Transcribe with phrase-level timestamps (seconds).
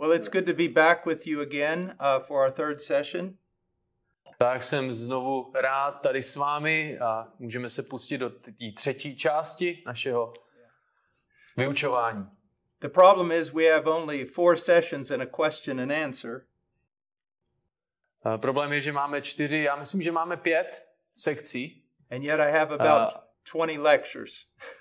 [0.00, 3.36] Well, it's good to be back with you again uh, for our third session.
[4.38, 9.82] Tak jsem znovu rád tady s vámi a můžeme se pustit do té třetí části
[9.86, 10.32] našeho
[11.56, 12.26] vyučování.
[12.80, 16.46] The problem is we have only four sessions and a question and answer.
[18.22, 22.50] A problém je, že máme čtyři, já myslím, že máme pět sekcí And yet I
[22.50, 23.20] have about Uh,
[23.66, 24.46] 20 lectures.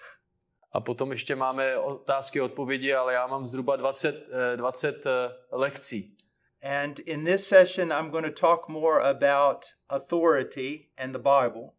[0.77, 5.35] a potom ještě máme otázky a odpovědi, ale já mám zhruba 20, eh, 20 eh,
[5.51, 6.17] lekcí.
[6.61, 11.69] And in this session, I'm going to talk more about authority and the Bible.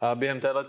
[0.00, 0.64] A během této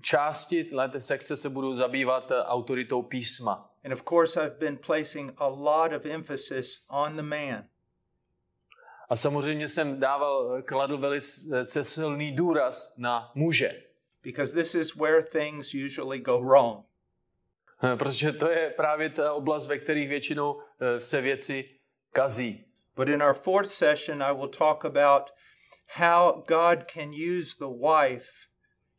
[0.00, 3.70] části, této sekce se budu zabývat eh, autoritou písma.
[3.84, 7.64] And of course, I've been placing a lot of emphasis on the man.
[9.08, 13.84] A samozřejmě jsem dával, kladl velice silný důraz na muže.
[14.24, 16.84] Because this is where things usually go wrong.
[17.82, 21.70] Eh, Protože to je právě ta oblast, ve kterých většinou eh, se věci
[22.12, 22.64] kazí.
[22.96, 25.22] But in our fourth session, I will talk about
[25.88, 28.30] how God can use the wife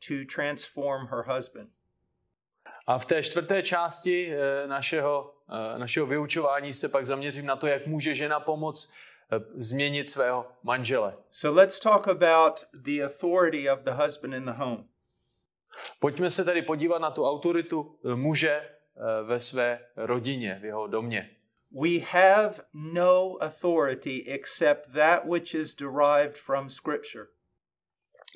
[0.08, 1.70] to transform her husband.
[2.88, 5.34] A v té čtvrté části eh, našeho,
[5.78, 8.94] našeho vyučování se pak zaměřím na to, jak může žena pomoct
[9.56, 11.14] změnit svého manžele.
[11.32, 14.86] So let's talk about the authority of the husband in the home.
[16.00, 18.70] Pojďme se tedy podívat na tu autoritu muže
[19.24, 21.30] ve své rodině, v jeho domě.
[21.82, 27.26] We have no authority except that which is derived from Scripture.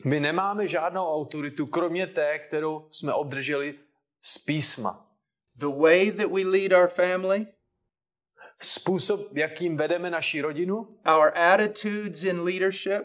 [0.05, 3.79] My nemáme žádnou autoritu, kromě té, kterou jsme obdrželi
[4.21, 5.11] z písma.
[5.55, 7.47] The way that we lead our family,
[8.61, 13.03] Způsob, jakým vedeme naši rodinu, our attitudes in leadership,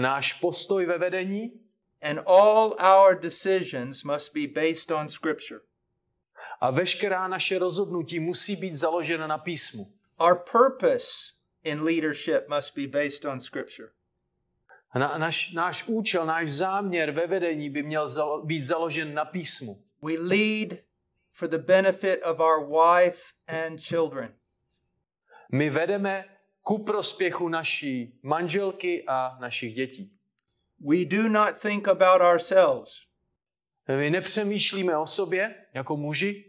[0.00, 1.60] náš postoj ve vedení
[2.02, 5.60] and all our decisions must be based on Scripture.
[6.60, 9.92] a veškerá naše rozhodnutí musí být založena na písmu.
[10.20, 11.08] Our purpose
[11.64, 13.88] in leadership must be based on Scripture.
[14.94, 19.82] Na, naš, náš účel, náš záměr ve vedení by měl zalo, být založen na písmu.
[20.02, 20.78] We lead
[21.32, 24.34] for the benefit of our wife and children.
[25.52, 26.24] My vedeme
[26.62, 30.17] ku prospěchu naší manželky a našich dětí.
[30.80, 32.90] We do not think about ourselves.
[33.88, 36.44] My nepřemýšlíme o sobě jako muži,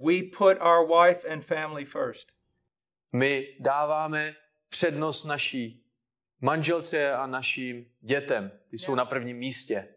[0.00, 2.28] We put our wife and family first.
[3.12, 4.34] my dáváme
[4.68, 5.84] přednost naší
[6.40, 8.52] manželce a našim dětem.
[8.68, 9.88] Ty jsou na prvním místě.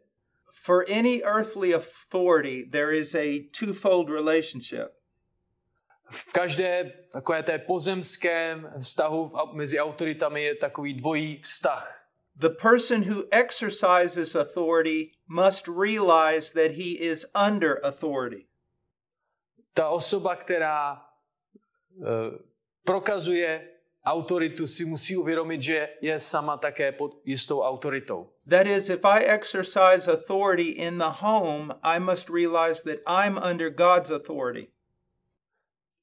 [0.53, 4.87] For any earthly authority, there is a twofold relationship.
[6.11, 11.98] V každé takové té pozemském vztahu mezi autoritami je takový dvojí vztah.
[12.39, 18.47] The person who exercises authority must realize that he is under authority.
[19.73, 21.01] Ta osoba, která
[21.97, 22.05] uh,
[22.83, 23.67] prokazuje
[24.05, 28.29] autoritu, si musí uvědomit, že je sama také pod jistou autoritou.
[28.50, 33.69] That is, if I exercise authority in the home, I must realize that I'm under
[33.69, 34.67] God's authority.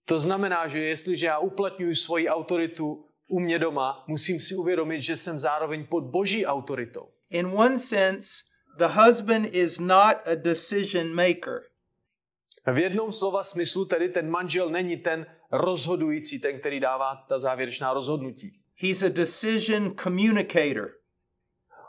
[0.04, 5.16] To znamená, že jestliže já uplatňuji svoji autoritu u mě doma, musím si uvědomit, že
[5.16, 7.08] jsem zároveň pod boží autoritou.
[7.30, 8.30] In one sense,
[8.78, 11.62] the husband is not a decision maker.
[12.72, 17.92] V jednom slova smyslu tedy ten manžel není ten rozhodující, ten, který dává ta závěrečná
[17.92, 18.60] rozhodnutí.
[18.74, 20.90] He's a decision communicator.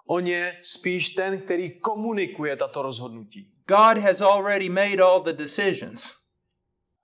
[0.08, 3.52] On je spíš ten, který komunikuje tato rozhodnutí.
[3.68, 6.14] God has already made all the decisions,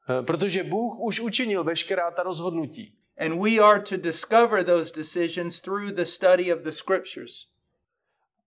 [0.09, 2.97] Eh, Protože Bůh už učinil veškerá ta rozhodnutí.
[3.17, 7.47] And we are to discover those decisions through the study of the scriptures.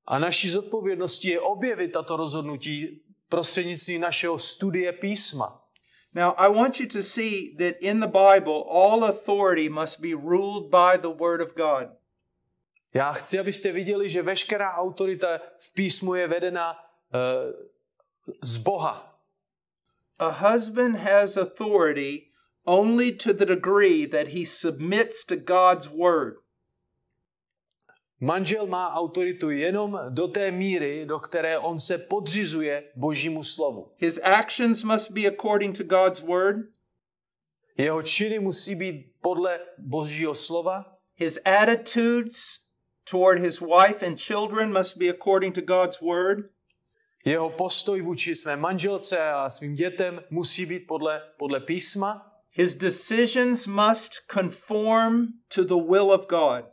[0.07, 5.63] A naší zodpovědností je objevit tato rozhodnutí prostřednictvím našeho studie písma.
[6.15, 10.71] Now, I want you to see that in the Bible, all authority must be ruled
[10.71, 11.89] by the Word of God.
[12.95, 16.81] Já chci, abyste viděli, že veškerá autorita v písmu je vedena uh,
[18.43, 19.21] z Boha.
[20.19, 22.23] A husband has authority
[22.67, 26.35] only to the degree that he submits to God's Word.
[28.21, 33.93] Manžel má autoritu jenom do té míry, do které on se podřizuje božímu slovu.
[33.97, 36.57] His actions must be according to God's Word.
[37.79, 40.99] Jeho činy musí být podle božího slova.
[41.15, 42.59] His attitudes
[43.11, 46.39] toward his wife and children must be according to God's Word.
[47.25, 52.36] Jeho postoj vůči své manželce a svým dětem musí být podle, podle písma.
[52.57, 56.65] His decisions must conform to the will of God.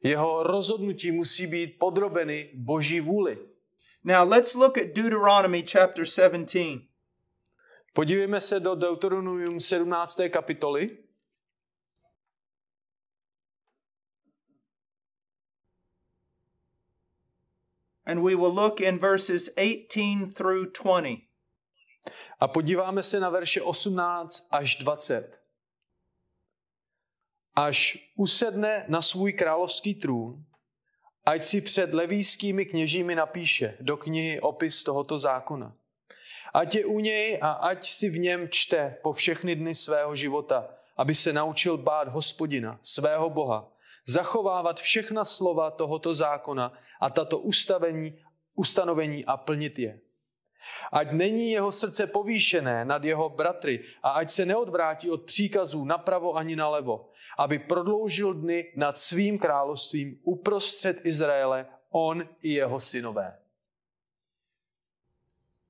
[0.00, 3.38] Jeho rozhodnutí musí být podrobeny boží vůli.
[4.04, 6.88] Now let's look at Deuteronomy chapter 17.
[7.92, 10.20] Podívejme se do Deuteronomium 17.
[10.28, 10.98] kapitoly.
[18.06, 21.25] And we will look in verses 18 through 20.
[22.40, 25.40] A podíváme se na verše 18 až 20.
[27.54, 30.44] Až usedne na svůj královský trůn,
[31.26, 35.76] ať si před levískými kněžími napíše do knihy opis tohoto zákona.
[36.54, 40.68] Ať je u něj a ať si v něm čte po všechny dny svého života,
[40.96, 43.72] aby se naučil bát hospodina, svého Boha,
[44.06, 48.18] zachovávat všechna slova tohoto zákona a tato ustavení,
[48.54, 50.00] ustanovení a plnit je.
[50.92, 56.34] Ať není jeho srdce povýšené nad jeho bratry a ať se neodvrátí od příkazů napravo
[56.36, 57.08] ani nalevo,
[57.38, 63.38] aby prodloužil dny nad svým královstvím uprostřed Izraele, on i jeho synové.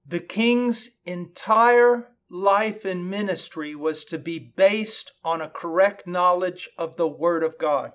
[0.04, 6.96] The king's entire life and ministry was to be based on a correct knowledge of
[6.96, 7.92] the Word of God.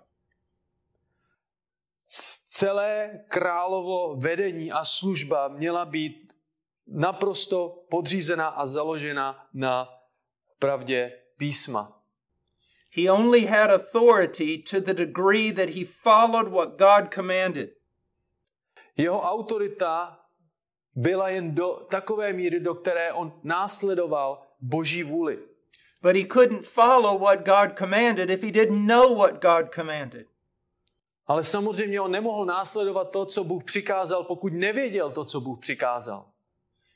[2.50, 6.31] Celé královo vedení a služba měla být
[6.88, 9.89] naprosto podřízená a založena na
[10.60, 12.01] pravdě písma.
[12.95, 17.69] He only had authority to the degree that he followed what God commanded.
[18.98, 20.19] Jeho autorita
[20.95, 25.39] byla jen do takové míry, do které on následoval Boží vůli.
[26.01, 30.27] But he couldn't follow what God commanded if he didn't know what God commanded.
[31.27, 36.31] Ale samozřejmě on nemohl následovat to, co Bůh přikázal, pokud nevěděl to, co Bůh přikázal.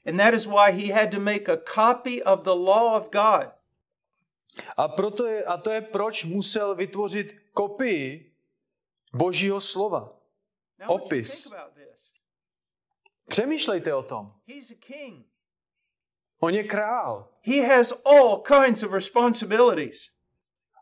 [0.05, 3.51] And that is why he had to make a copy of the law of God.
[4.77, 8.31] A, proto je, a to je, proč musel vytvořit kopii
[9.13, 10.13] Božího slova.
[10.87, 11.53] Opis.
[13.27, 14.33] Přemýšlejte o tom.
[14.47, 15.25] He's a king.
[16.39, 17.27] On je král.
[17.41, 20.09] He has all kinds of responsibilities.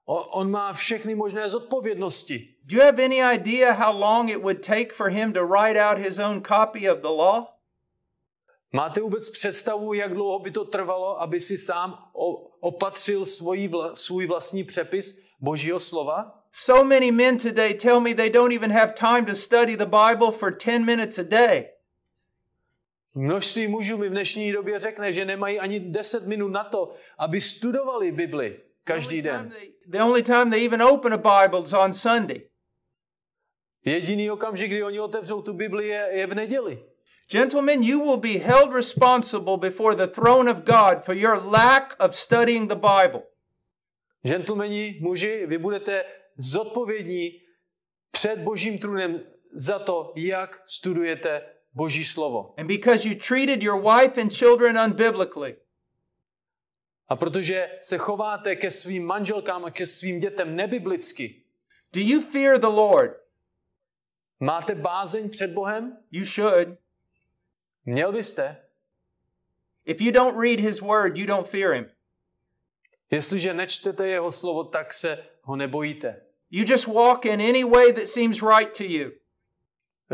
[0.06, 2.56] O, on má všechny možné zodpovědnosti.
[2.64, 5.98] Do you have any idea how long it would take for him to write out
[5.98, 7.53] his own copy of the law?
[8.76, 12.12] Máte vůbec představu, jak dlouho by to trvalo, aby si sám
[12.60, 13.26] opatřil
[13.94, 16.44] svůj vlastní přepis Božího slova?
[16.52, 20.32] So many men today tell me they don't even have time to study the Bible
[20.32, 21.70] for 10 minutes a day.
[23.16, 27.42] Množství mužů mi v dnešní době řekne, že nemají ani 10 minut na to, aby
[27.42, 29.54] studovali Bibli každý den.
[29.88, 32.42] The only time they even open a Bible is on Sunday.
[33.86, 36.93] Jediný okamžik, kdy oni otevřou tu Bibli, je, je v neděli.
[37.28, 42.16] Gentlemen, you will be held responsible before the throne of God for your lack of
[42.16, 43.24] studying the Bible.
[44.26, 46.06] Gentlemani, muži, vy budete
[46.38, 47.42] zodpovědní
[48.12, 49.22] před Božím trůnem
[49.54, 51.42] za to, jak studujete
[51.74, 52.54] Boží slovo.
[52.58, 55.56] And because you treated your wife and children unbiblically,
[57.08, 61.44] A protože se chováte ke svým manželkám a ke svým dětem nebiblicky,
[61.94, 63.12] do you fear the Lord?
[64.40, 65.98] máte bázeň před Bohem?
[66.12, 66.83] You should.
[67.86, 68.58] Měl byste.
[69.86, 71.86] If you don't read his word, you don't fear him.
[73.12, 76.22] Jestliže nečtete jeho slovo, tak se ho nebojíte.
[76.50, 79.12] You just walk in any way that seems right to you.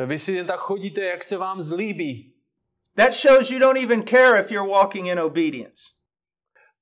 [0.05, 2.33] Vy si jen tak chodíte, jak se vám zlíbí.
[2.95, 5.83] That shows you don't even care if you're walking in obedience.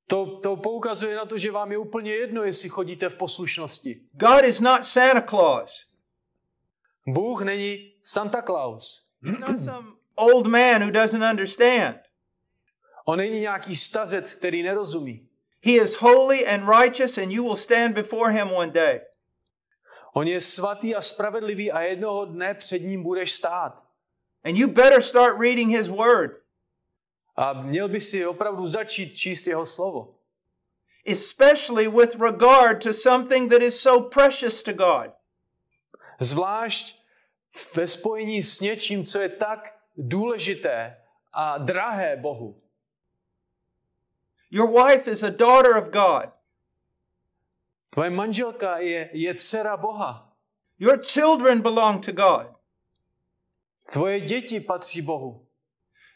[0.08, 4.02] To, to poukazuje na to, že vám je úplně jedno, jestli chodíte v poslušnosti.
[4.12, 5.86] God is not Santa Claus.
[7.08, 9.08] Bůh není Santa Claus.
[9.24, 11.98] He's not some old man who doesn't understand.
[13.06, 15.28] On není nějaký stařec, který nerozumí.
[15.64, 19.02] He is holy and righteous, and you will stand before him one day.
[20.14, 23.84] On je svatý a spravedlivý a jednoho dne před ním budeš stát.
[24.44, 26.32] And you better start reading his word,
[27.36, 30.14] A měl by si opravdu začít číst jeho slovo.
[31.06, 35.12] especially with regard to something that is so precious to God.
[36.20, 37.00] Zvlášť
[37.76, 40.98] ve spojení s něčím, co je tak důležité
[41.34, 42.62] a drahé Bohu.
[44.52, 46.34] Your wife is a daughter of God.
[47.90, 50.34] Tvoje manželka je, je dcera Boha.
[50.80, 52.48] Your children belong to God.
[53.92, 55.48] Tvoje děti patří Bohu.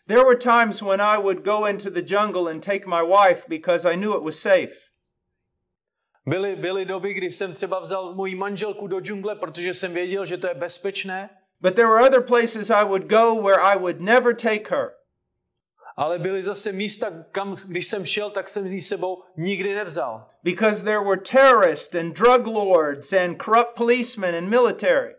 [0.08, 3.90] There were times when I would go into the jungle and take my wife because
[3.90, 4.92] I knew it was safe.
[6.26, 10.38] Byly, byly doby, kdy jsem třeba vzal moji manželku do džungle, protože jsem věděl, že
[10.38, 14.34] to je bezpečné, But there were other places I would go where I would never
[14.34, 14.94] take her.
[15.98, 20.28] ale byly zase místa, kam, když jsem šel, tak jsem ji sebou nikdy nevzal.
[20.44, 25.16] because there were terrorists and drug lords and corrupt policemen and military.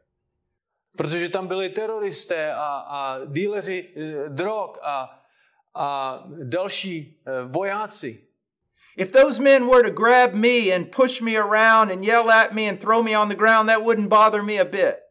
[0.97, 5.19] Protože tam byli teroristé a, a díleři eh, drog a,
[5.75, 8.27] a další eh, vojáci,
[8.97, 12.69] If those men were to grab me and push me around and yell at me
[12.69, 15.02] and throw me on the ground, that wouldn't bother me a bit.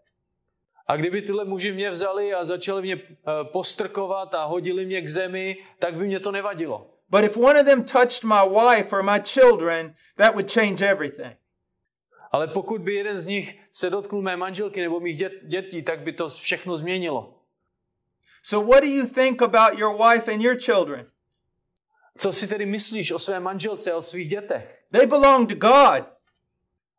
[0.88, 5.08] A kdyby tyhle muži mě vzali a začali mě eh, postrkovat a hodili mě k
[5.08, 6.90] zemi, tak by mě to nevadilo.
[7.10, 11.36] But if one of them touched my wife or my children, that would change everything.
[12.32, 16.00] Ale pokud by jeden z nich se dotknul mé manželky nebo mých dět, dětí, tak
[16.00, 17.34] by to všechno změnilo.
[18.44, 21.06] So, what do you think about your wife and your children?
[22.18, 24.84] Co si tedy myslíš o své manželce a o svých dětech?
[24.92, 26.21] They belong to God.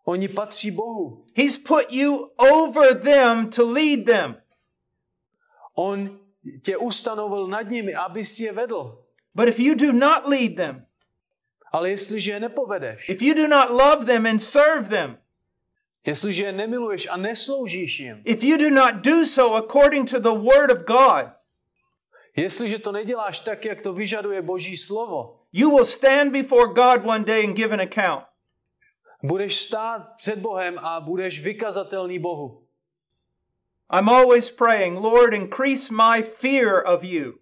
[0.04, 1.24] Oni patří Bohu.
[1.34, 4.36] He's put you over them to lead them.
[5.74, 6.18] On
[6.64, 8.98] tě ustanovil nad nimi, aby si je vedl.
[9.34, 10.86] But if you do not lead them,
[11.72, 15.18] Ale jestliže je nepovedeš, if you do not love them and serve them,
[16.06, 20.38] jestliže je nemiluješ a nesloužíš jim, if you do not do so according to the
[20.38, 21.32] word of God,
[22.36, 27.24] jestliže to neděláš tak, jak to vyžaduje Boží slovo, you will stand before God one
[27.24, 28.24] day and give an account.
[29.22, 32.62] Budeš stát před Bohem a budeš vykazatelný Bohu.
[33.98, 37.38] I'm always praying, Lord, increase my fear of you.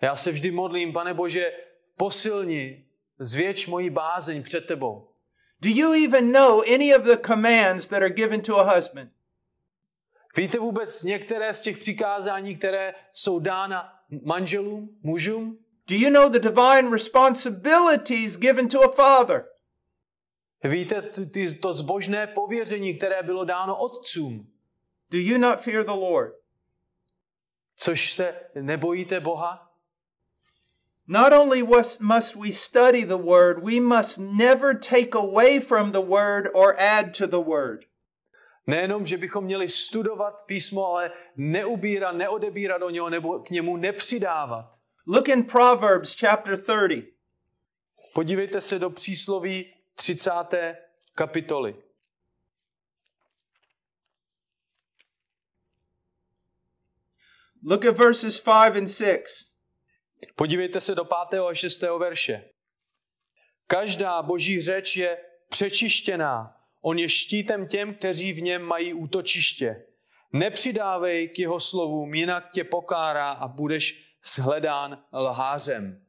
[0.00, 1.52] Já se vždy modlím, pane Bože,
[1.96, 2.84] posilni,
[3.18, 5.08] zvětš moji bázeň před tebou.
[5.60, 9.10] Do you even know any of the commands that are given to a husband?
[10.36, 13.92] Víte vůbec některé z těch přikázání, které jsou dána
[14.24, 15.58] manželům, mužům?
[15.88, 19.51] Do you know the divine responsibilities given to a father?
[20.64, 24.52] Víte ty, to zbožné pověření, které bylo dáno otcům?
[25.10, 26.34] Do you not fear the Lord?
[27.76, 29.72] Což se nebojíte Boha?
[31.06, 36.00] Not only was, must we study the word, we must never take away from the
[36.00, 37.84] word or add to the word.
[38.66, 44.70] Nejenom, že bychom měli studovat písmo, ale neubírat, neodebírat o něho nebo k němu nepřidávat.
[45.06, 47.04] Look in Proverbs chapter 30.
[48.14, 50.30] Podívejte se do přísloví 30.
[51.14, 51.74] kapitoly.
[57.64, 59.52] Look at verses 5 and 6.
[60.36, 61.40] Podívejte se do 5.
[61.50, 61.82] a 6.
[61.98, 62.48] verše.
[63.66, 65.18] Každá boží řeč je
[65.48, 66.56] přečištěná.
[66.80, 69.86] On je štítem těm, kteří v něm mají útočiště.
[70.32, 76.01] Nepřidávej k jeho slovům, jinak tě pokárá a budeš shledán lhářem.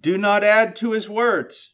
[0.00, 1.70] Do not add to his words.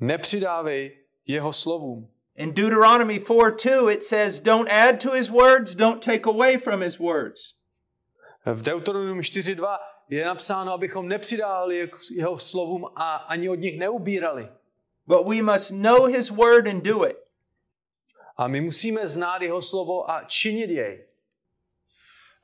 [0.00, 2.08] Nepřidávej jeho slovům.
[2.36, 6.82] In Deuteronomy 4 2, it says, Don't add to his words, don't take away from
[6.82, 7.54] his words.
[8.44, 14.48] V Deuteronomium 4.2 je napsáno, abychom nepřidávali jeho slovům a ani od nich neubírali.
[15.06, 17.16] But we must know his word and do it.
[18.36, 21.06] A my musíme znát jeho slovo a činit jej.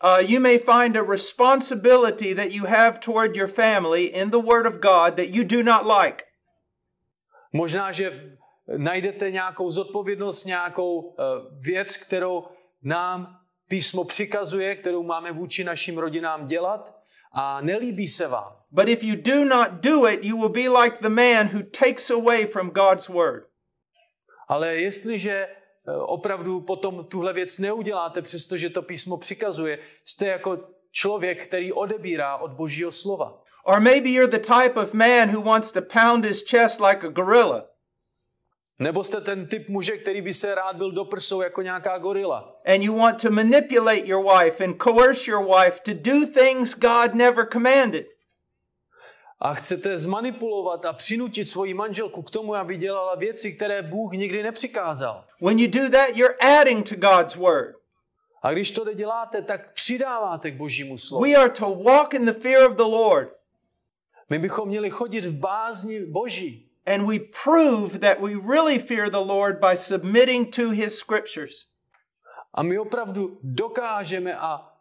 [0.01, 4.67] Uh, you may find a responsibility that you have toward your family in the word
[4.67, 6.25] of God that you do not like.
[7.53, 8.37] Možná, že
[8.77, 11.15] najdete nějakou zodpovědnost, nějakou uh,
[11.61, 12.45] věc, kterou
[12.83, 13.39] nám
[13.69, 16.95] písmo přikazuje, kterou máme vůči našim rodinám dělat
[17.33, 18.57] a nelíbí se vám.
[18.71, 22.11] But if you do not do it, you will be like the man who takes
[22.11, 23.49] away from God's word.
[24.49, 25.49] Ale jestliže
[25.97, 30.59] opravdu potom tuhle věc neuděláte, přestože to písmo přikazuje, jste jako
[30.91, 33.43] člověk, který odebírá od božího slova.
[33.65, 37.11] Or maybe you're the type of man who wants to pound his chest like a
[37.11, 37.65] gorilla.
[38.81, 42.61] Nebo jste ten typ muže, který by se rád byl do prsou jako nějaká gorila.
[42.67, 47.15] And you want to manipulate your wife and coerce your wife to do things God
[47.15, 48.07] never commanded.
[49.41, 54.43] A chcete zmanipulovat a přinutit svoji manželku k tomu, aby dělala věci, které Bůh nikdy
[54.43, 55.25] nepřikázal.
[55.41, 57.77] When you do that, you're adding to God's word.
[58.43, 61.25] A když to děláte, tak přidáváte k božímu slovu.
[61.25, 63.29] We are to walk in the fear of the Lord.
[64.31, 66.69] My bychom měli chodit v bázni boží.
[66.87, 71.67] And we prove that we really fear the Lord by submitting to his scriptures.
[72.55, 74.78] A my opravdu dokážeme a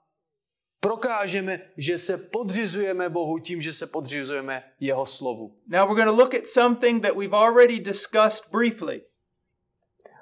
[0.80, 5.58] prokážeme, že se podřizujeme Bohu tím, že se podřizujeme jeho slovu.
[5.68, 9.02] Now we're going to look at something that we've already discussed briefly.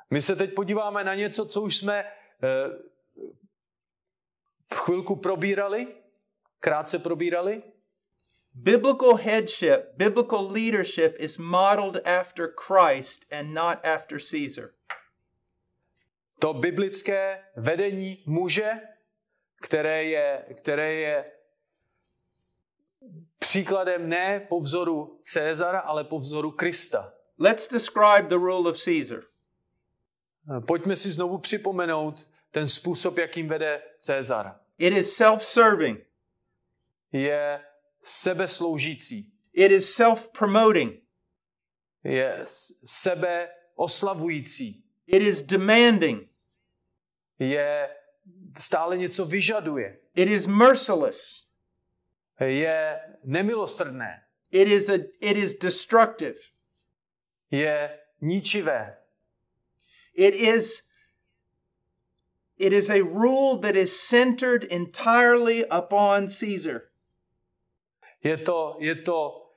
[0.10, 2.08] My se teď podíváme na něco, co už jsme eh,
[4.74, 5.88] v chvilku probírali,
[6.60, 7.64] krátce probírali.
[8.54, 14.72] Biblical headship, biblical leadership is modeled after Christ and not after Caesar.
[16.40, 18.72] To biblické vedení muže,
[19.66, 21.32] které je, které je
[23.40, 27.14] příkladem ne po vzoru Cezara, ale po vzoru Krista.
[27.40, 29.24] Let's describe the rule of Caesar.
[30.68, 34.60] Pojďme si znovu připomenout ten způsob, jakým vede Cezar.
[34.78, 36.06] It is self serving.
[37.12, 37.62] je
[38.02, 41.02] sebesloužící, It is self promoting.
[42.04, 46.30] je s- sebeoslavující, It is demanding.
[47.40, 47.96] je
[48.60, 51.46] stále něco vyžaduje, It is merciless.
[52.40, 56.36] je nemilosrdné, It is, a, it is destructive.
[57.52, 58.98] je ničivé,
[60.14, 60.82] It is,
[62.58, 66.82] it is a rule that is centered entirely upon Caesar.
[68.24, 69.50] Je to, je to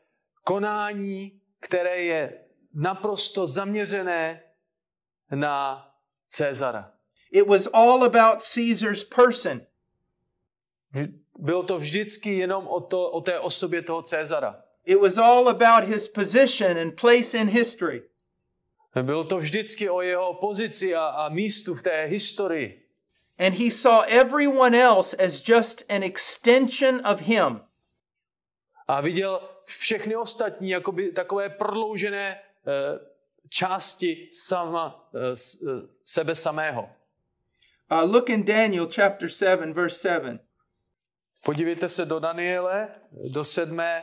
[0.45, 2.45] konání, které je
[2.75, 4.43] naprosto zaměřené
[5.31, 5.85] na
[6.27, 6.98] Cezara.
[7.31, 9.61] It was all about Caesar's person.
[11.39, 14.63] Bylo to vždycky jenom o, to, o té osobě toho Cezara.
[14.85, 18.03] It was all about his position and place in history.
[19.03, 22.85] Bylo to vždycky o jeho pozici a, a místu v té historii.
[23.39, 27.61] And he saw everyone else as just an extension of him.
[28.89, 32.99] A viděl všechny ostatní jako by takové prodloužené eh,
[33.49, 35.37] části sama, eh,
[36.05, 36.91] sebe samého.
[37.91, 40.41] Uh, look in Daniel chapter 7, verse 7.
[41.43, 42.89] Podívejte se do Daniele,
[43.33, 44.03] do sedmé,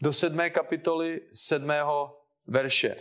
[0.00, 2.10] do sedmé kapitoly sedmého
[2.48, 2.96] verše.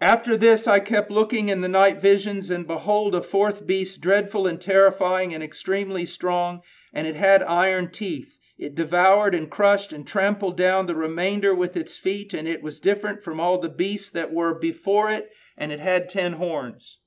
[0.00, 4.46] After this, I kept looking in the night visions, and behold, a fourth beast, dreadful
[4.46, 6.60] and terrifying and extremely strong,
[6.92, 8.36] and it had iron teeth.
[8.58, 12.80] It devoured and crushed and trampled down the remainder with its feet, and it was
[12.80, 16.98] different from all the beasts that were before it, and it had ten horns.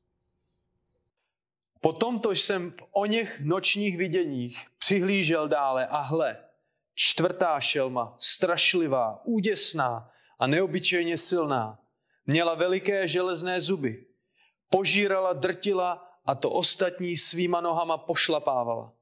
[1.81, 6.38] Po tomto jsem v o něch nočních viděních přihlížel dále a hle,
[6.96, 11.79] čtvrtá šelma, strašlivá, úděsná a neobyčejně silná,
[12.25, 14.05] měla veliké železné zuby,
[14.69, 18.93] požírala, drtila a to ostatní svýma nohama pošlapávala.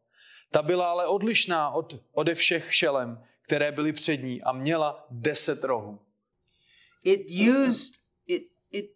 [0.51, 5.63] Ta byla ale odlišná od, ode všech šelem, které byly před ní a měla deset
[5.63, 5.99] rohů.
[7.04, 7.93] It used
[8.28, 8.91] it it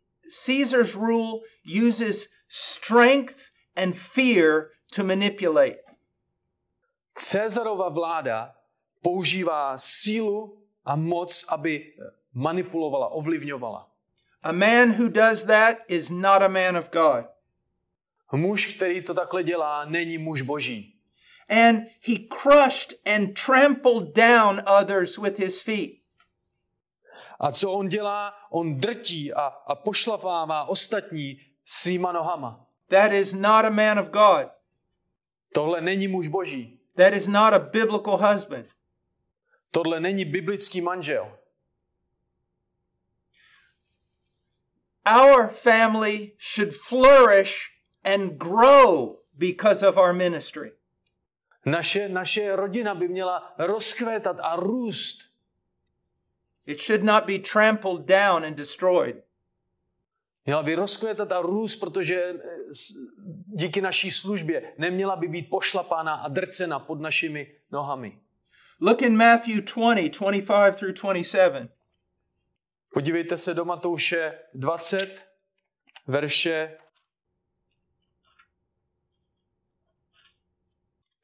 [0.46, 1.40] Caesar's rule
[1.88, 3.49] uses strength
[3.80, 5.80] and fear to manipulate.
[7.16, 8.56] Cezarova vláda
[9.02, 11.96] používá sílu a moc, aby
[12.34, 13.88] manipulovala, ovlivňovala.
[14.44, 17.26] A man who does that is not a man of God.
[18.32, 20.96] Muž, který to takhle dělá, není muž boží.
[21.50, 26.00] And he crushed and trampled down others with his feet.
[27.40, 28.34] A co on dělá?
[28.52, 32.66] On drtí a, a pošlapává ostatní svýma nohama.
[32.90, 34.50] That is not a man of God.
[35.54, 36.80] Tohle není muž boží.
[36.96, 38.68] That is not a biblical husband.
[39.72, 41.38] Tohle není biblický manžel.
[45.06, 47.72] Our family should flourish
[48.04, 50.72] and grow because of our ministry.
[51.66, 55.30] Naše, naše rodina by měla rozkvétat a růst.
[56.66, 59.24] It should not be trampled down and destroyed.
[60.50, 62.36] Měla by rozkvétat a růst, protože eh,
[63.46, 68.20] díky naší službě neměla by být pošlapána a drcena pod našimi nohami.
[68.82, 71.70] Look in Matthew 20, 25 through 27.
[72.94, 75.26] Podívejte se do Matouše 20,
[76.08, 76.78] verše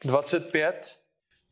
[0.03, 1.01] 25.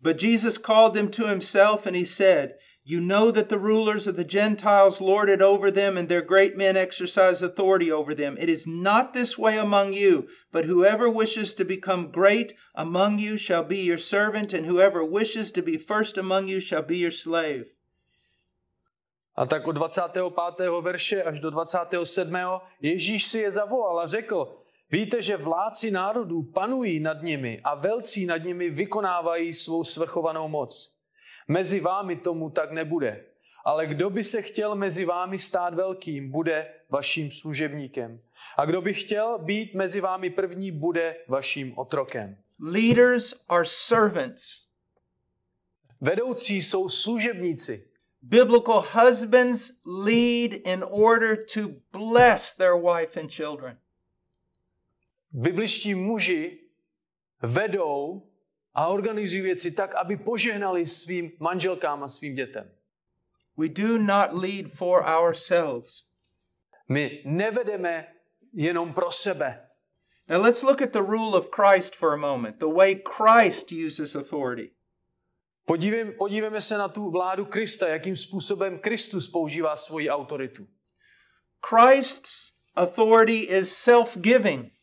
[0.02, 2.50] But Jesus called them to himself, and he said,
[2.86, 6.58] You know that the rulers of the Gentiles lord it over them, and their great
[6.58, 8.36] men exercise authority over them.
[8.38, 13.38] It is not this way among you, but whoever wishes to become great among you
[13.38, 17.12] shall be your servant, and whoever wishes to be first among you shall be your
[17.12, 17.66] slave.
[19.36, 20.82] A tak od 25.
[20.82, 22.36] verše až do 27.
[22.82, 24.56] Ježíš si je zavolal a řekl,
[24.92, 30.93] víte, že vládci národů panují nad nimi a velcí nad nimi vykonávají svou svrchovanou moc.
[31.48, 33.26] Mezi vámi tomu tak nebude.
[33.66, 38.20] Ale kdo by se chtěl mezi vámi stát velkým, bude vaším služebníkem.
[38.58, 42.38] A kdo by chtěl být mezi vámi první, bude vaším otrokem.
[42.60, 44.62] Leaders are servants.
[46.02, 47.88] Vedoucí jsou služebníci.
[48.22, 53.78] Biblical husbands lead in order to bless their wife and children.
[55.34, 56.60] bibličtí muži
[57.42, 58.24] vedou
[58.74, 62.72] a organizují věci tak, aby požehnali svým manželkám a svým dětem.
[63.58, 66.04] We do not lead for ourselves.
[66.90, 68.08] My nevedeme
[68.54, 69.70] jenom pro sebe.
[70.28, 74.16] Now let's look at the rule of Christ for a moment, the way Christ uses
[74.16, 74.72] authority.
[75.66, 80.68] Podívejme, podívejme se na tu vládu Krista, jakým způsobem Kristus používá svoji autoritu.
[81.70, 84.74] Christ's authority is self giving.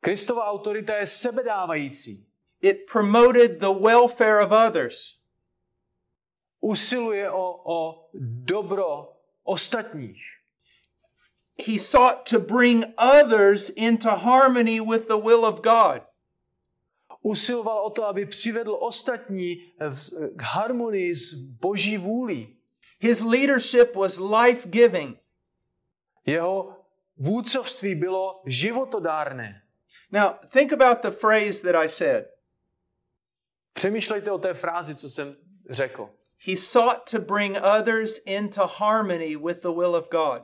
[0.00, 2.27] Kristova autorita je sebedávající.
[2.60, 5.18] It promoted the welfare of others.
[6.60, 8.08] Usiluje o, o
[8.44, 10.22] dobro ostatních.
[11.66, 16.02] He sought to bring others into harmony with the will of God.
[17.22, 19.56] Usiloval o to, aby přivedl ostatní
[20.36, 22.56] k harmonii s boží vůlí.
[23.00, 25.18] His leadership was life giving.
[26.26, 26.76] Jeho
[27.16, 29.62] vůdcovství bylo životodárné.
[30.12, 32.37] Now, think about the phrase that I said.
[33.78, 35.36] Přemýšlejte o té frázi, co jsem
[35.70, 36.10] řekl.
[36.46, 40.42] He sought to bring others into harmony with the will of God.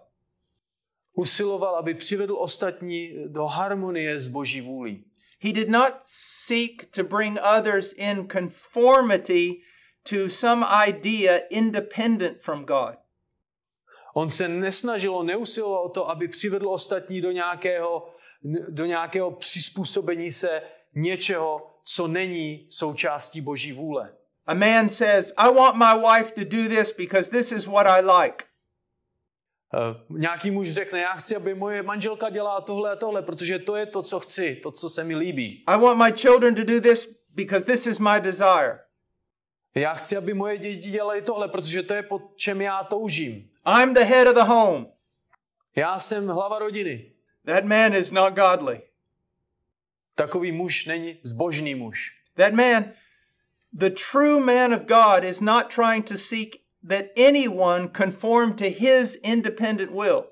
[1.13, 5.05] Usiloval, aby přivedl ostatní do harmonie s boží vůlí.
[5.41, 5.95] He did not
[6.47, 9.63] seek to bring others in conformity
[10.09, 12.95] to some idea independent from God.
[14.15, 18.07] On se nesnažil, on neusiloval o to, aby přivedl ostatní do nějakého,
[18.69, 20.63] do nějakého přizpůsobení se
[20.95, 24.13] něčeho, co není součástí boží vůle.
[24.47, 28.01] A man says, I want my wife to do this because this is what I
[28.01, 28.45] like.
[29.75, 33.77] Uh, nějaký muž řekne, já chci, aby moje manželka dělala tohle a tohle, protože to
[33.77, 35.65] je to, co chci, to, co se mi líbí.
[35.67, 38.79] I want my children to do this because this is my desire.
[39.75, 43.51] Já chci, aby moje děti dělali tohle, protože to je po čem já toužím.
[43.81, 44.87] I'm the head of the home.
[45.77, 47.13] Já jsem hlava rodiny.
[47.47, 48.83] That man is not godly.
[50.15, 52.17] Takový muž není zbožný muž.
[52.37, 52.93] That man,
[53.73, 56.57] the true man of God, is not trying to seek
[56.89, 60.25] that anyone conform to his independent will.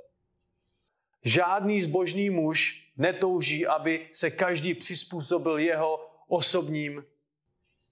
[1.24, 7.04] Žádný zbožný muž netouží, aby se každý přizpůsobil jeho osobním.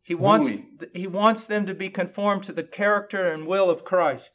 [0.09, 4.35] He wants, he wants them to be conformed to the character and will of Christ.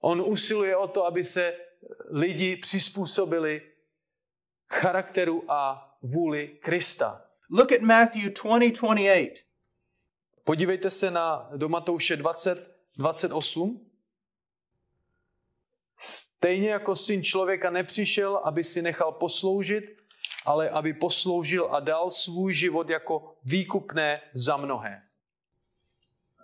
[0.00, 1.54] On usiluje o to, aby se
[2.10, 3.62] lidi přizpůsobili
[4.68, 7.24] charakteru a vůli Krista.
[7.50, 9.34] Look at Matthew 20 28.
[10.44, 13.90] Podívejte se na do Matouše 20, 28.
[15.98, 19.84] Stejně jako syn člověka nepřišel, aby si nechal posloužit,
[20.44, 25.02] ale aby posloužil a dal svůj život jako výkupné za mnohé.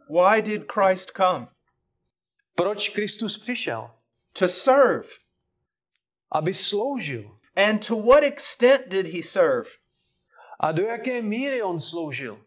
[0.09, 1.46] Why did Christ come?
[2.55, 3.90] Proč Kristus přišel?
[4.33, 5.09] To serve.
[6.31, 7.39] Aby sloužil.
[7.61, 9.68] And to what extent did he serve?
[10.61, 12.38] A do jaké míry on sloužil?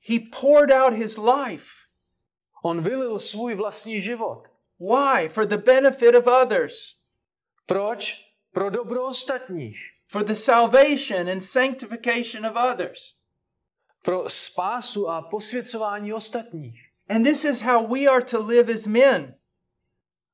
[0.00, 1.70] He poured out his life.
[2.62, 4.44] On vylil svůj vlastní život.
[4.80, 5.28] Why?
[5.28, 6.94] For the benefit of others,
[7.66, 8.24] Proč?
[8.52, 9.78] Pro dobro ostatních.
[10.06, 13.14] for the salvation and sanctification of others.
[14.02, 16.80] Pro spásu a posvěcování ostatních.
[17.08, 19.34] And this is how we are to live as men.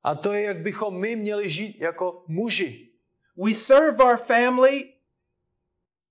[0.02, 2.93] A to je, jak bychom my měli žít jako muži.
[3.36, 4.94] We serve our family.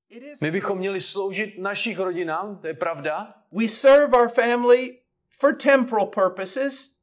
[0.10, 3.34] It is My bychom měli sloužit našich rodinám, to je pravda.
[3.52, 5.00] we serve our family
[5.40, 6.94] for temporal purposes,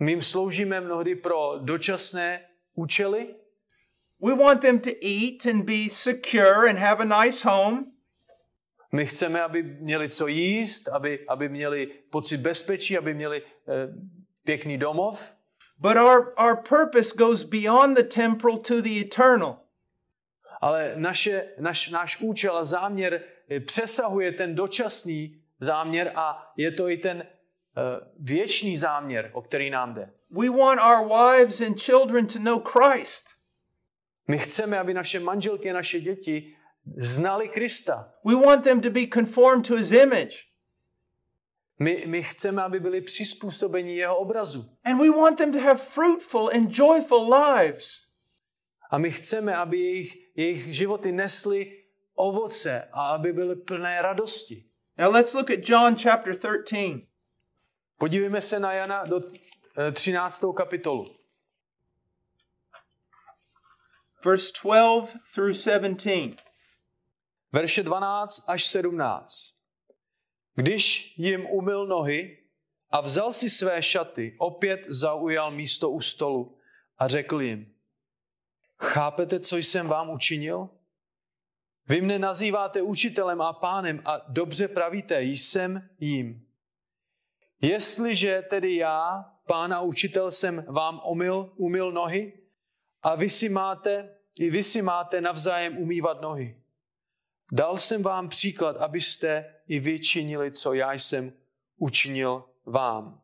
[0.00, 2.40] My jim sloužíme mnohdy pro dočasné
[2.74, 3.34] účely.
[4.20, 7.92] We want them to eat and be secure and have a nice home.
[8.92, 13.88] My chceme, aby měli co jíst, aby, aby měli pocit bezpečí, aby měli eh,
[14.44, 15.34] pěkný domov.
[15.80, 19.56] But our, our purpose goes beyond the temporal to the eternal.
[20.60, 26.88] Ale naše, naš, náš účel a záměr eh, přesahuje ten dočasný záměr a je to
[26.88, 27.24] i ten uh,
[28.18, 30.10] věčný záměr, o který nám jde.
[30.30, 33.26] We want our wives and children to know Christ.
[34.28, 36.56] My chceme, aby naše manželky a naše děti
[36.96, 38.12] znali Krista.
[38.24, 40.49] We want them to be conformed to his image.
[41.82, 44.70] My, my chceme, aby byli přizpůsobeni jeho obrazu.
[44.84, 47.86] And we want them to have fruitful and joyful lives.
[48.90, 54.64] A my chceme, aby jejich, jejich životy nesly ovoce a aby byly plné radosti.
[54.98, 57.08] Now let's look at John chapter 13.
[57.98, 59.20] Podívejme se na Jana do
[59.88, 60.44] eh, 13.
[60.56, 61.20] kapitolu.
[64.22, 66.36] verse 12 through 17.
[67.52, 69.59] Verše 12 až 17.
[70.54, 72.38] Když jim umyl nohy
[72.90, 76.58] a vzal si své šaty, opět zaujal místo u stolu
[76.98, 77.74] a řekl jim,
[78.78, 80.68] chápete, co jsem vám učinil?
[81.88, 86.46] Vy mne nazýváte učitelem a pánem a dobře pravíte, jsem jím.
[87.62, 92.32] Jestliže tedy já, pán a učitel, jsem vám omyl, umyl nohy
[93.02, 96.59] a vy si máte, i vy si máte navzájem umývat nohy.
[97.52, 101.32] Dal jsem vám příklad, abyste i vy činili, co já jsem
[101.76, 103.20] učinil vám.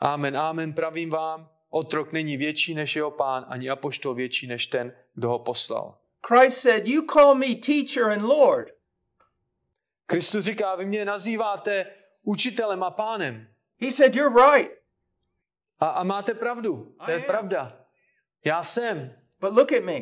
[0.00, 4.92] Amen, amen, pravím vám, otrok není větší než jeho pán, ani apoštol větší než ten,
[5.14, 5.98] kdo ho poslal.
[6.26, 8.68] Christ said, You call me teacher and Lord.
[10.06, 11.86] Kristus říká, vy mě nazýváte
[12.22, 13.48] učitelem a pánem.
[13.80, 14.70] He said, You're right.
[15.80, 17.26] A, a máte pravdu, to je I am.
[17.26, 17.78] pravda.
[18.44, 19.16] Já jsem.
[19.40, 20.00] But look at me.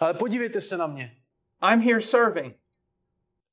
[0.00, 1.16] Ale podívejte se na mě.
[1.62, 2.54] I'm here serving.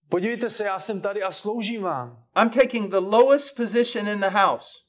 [0.09, 2.25] Podívejte se, já jsem tady a sloužím vám.
[2.41, 4.79] I'm taking the lowest position in the house.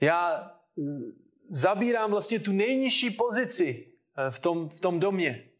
[0.00, 0.50] Já
[1.48, 5.50] zabírám vlastně tu nejnižší pozici eh, v tom, v tom domě.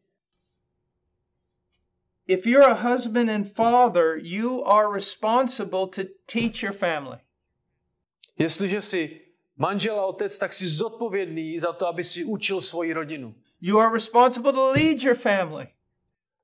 [2.26, 6.02] If you're a husband and father, you are responsible to
[6.32, 7.18] teach your family.
[8.38, 9.20] Jestliže jsi
[9.56, 13.34] manžel a otec, tak jsi zodpovědný za to, aby si učil svoji rodinu.
[13.60, 15.68] You are responsible to lead your family.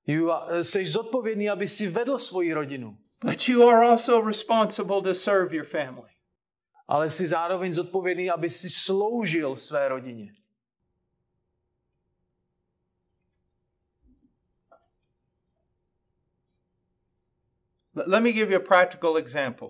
[0.07, 2.99] You are- Jsi zodpovědný, aby si vedl svoji rodinu.
[3.25, 6.11] But you are also responsible to serve your family.
[6.89, 10.35] Ale jsi zároveň zodpovědný, aby si sloužil své rodině.
[17.95, 19.69] Let- Let me give you a practical example.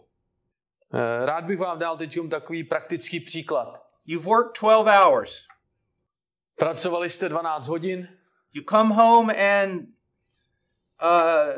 [0.95, 3.87] Eh, Rád bych vám dal teď takový praktický příklad.
[4.07, 5.47] You've worked 12 hours.
[6.57, 8.09] Pracovali jste 12 hodin,
[8.53, 9.94] You come home and
[11.03, 11.53] uh,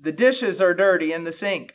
[0.00, 1.72] the dishes are dirty in the sink.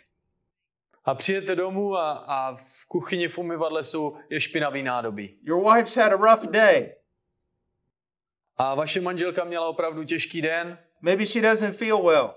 [1.06, 5.36] A přijete domů a, a v kuchyni v umyvadle jsou je špinavý nádoby.
[5.42, 6.96] Your wife's had a rough day.
[8.58, 12.36] A vaše manželka měla opravdu těžký den, Maybe she doesn't feel well.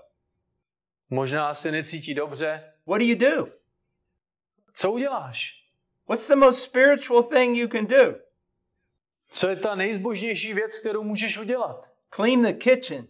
[1.09, 2.73] možná se necítí dobře.
[2.87, 3.47] What do you do?
[4.73, 5.65] Co uděláš?
[6.07, 8.15] What's the most spiritual thing you can do?
[9.27, 11.93] Co je ta nejzbožnější věc, kterou můžeš udělat?
[12.15, 13.07] Clean the kitchen.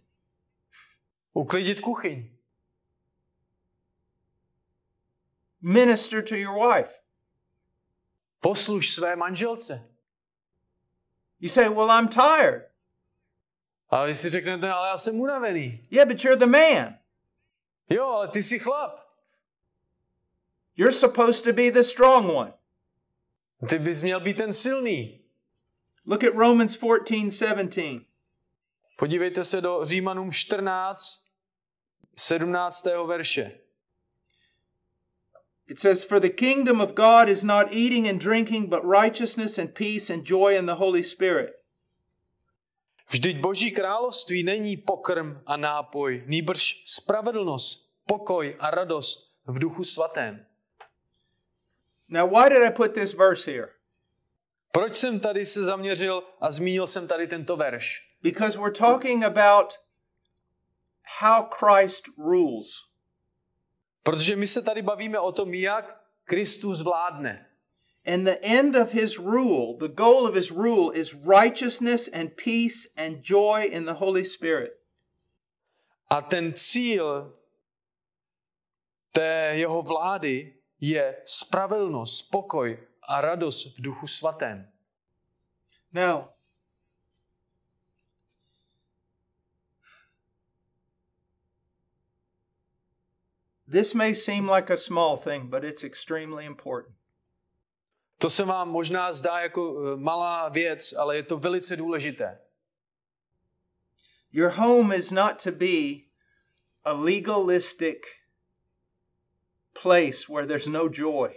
[1.35, 2.29] Uklidit kuchyň.
[5.61, 6.91] Minister to your wife.
[8.39, 9.89] Posluž své manželce.
[11.39, 12.71] You say, Well, I'm tired.
[13.89, 15.87] A vy si řeknete, ale já jsem unavený.
[15.91, 16.97] Yeah, but you're the man.
[17.89, 18.99] Jo, ale ty jsi chlap.
[20.75, 22.53] You're supposed to be the strong one.
[23.69, 25.21] Ty bys měl být ten silný.
[26.05, 28.11] Look at Romans 14 17.
[29.01, 31.25] Podívejte se do Římanům 14,
[32.17, 32.85] 17.
[33.07, 33.51] verše.
[35.67, 39.73] It says, For the kingdom of God is not eating and drinking, but righteousness and
[39.73, 41.49] peace and joy in the Holy Spirit.
[43.09, 50.45] Vždyť Boží království není pokrm a nápoj, nýbrž spravedlnost, pokoj a radost v duchu svatém.
[52.09, 53.69] Now, why did I put this verse here?
[54.71, 58.11] Proč jsem tady se zaměřil a zmínil jsem tady tento verš?
[58.21, 59.73] Because we're talking about
[61.19, 62.88] how Christ rules.
[64.03, 67.47] Protože my se tady bavíme o tom, jak Kristus vládne.
[68.05, 72.88] And the end of his rule, the goal of his rule is righteousness and peace
[72.97, 74.71] and joy in the Holy Spirit.
[76.10, 77.38] A ten cíl
[79.12, 84.71] té jeho vlády je spravedlnost, pokoj a radost v duchu svatém.
[85.93, 86.23] Now,
[93.71, 96.95] this may seem like a small thing, but it's extremely important.
[98.17, 102.39] To se vám možná zdá jako eh, malá věc, ale je to velice důležité.
[104.31, 106.12] Your home is not to be
[106.84, 107.97] a legalistic
[109.81, 111.29] place where there's no joy.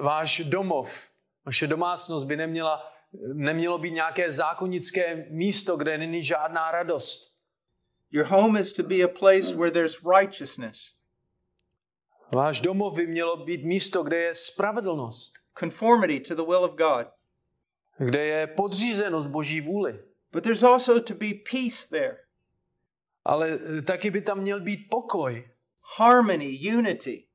[0.00, 1.10] Váš domov,
[1.44, 2.92] vaše domácnost by neměla,
[3.34, 7.35] nemělo být nějaké zákonické místo, kde není žádná radost.
[8.16, 10.92] Your home is to be a place where there's righteousness,
[12.32, 17.06] Váš domov by mělo být místo, kde je spravedlnost, conformity to the will of God.
[17.98, 19.98] kde je podřízenost Boží vůli.
[20.32, 22.16] But there's also to be peace there,
[23.24, 25.48] Ale eh, taky by tam měl být pokoj,
[25.98, 27.26] harmony, unity.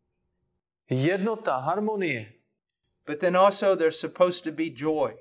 [0.89, 2.33] jednota, harmonie.
[3.05, 5.17] But then also there's supposed to be joy.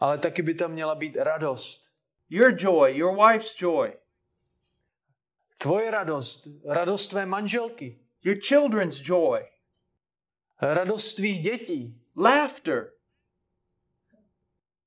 [0.00, 1.90] Ale taky by tam měla být radost.
[2.30, 3.92] Your joy, your wife's joy,
[5.58, 9.40] Tvoje radost, radost tvé manželky, your children's joy,
[10.60, 12.92] radost tvých dětí, laughter.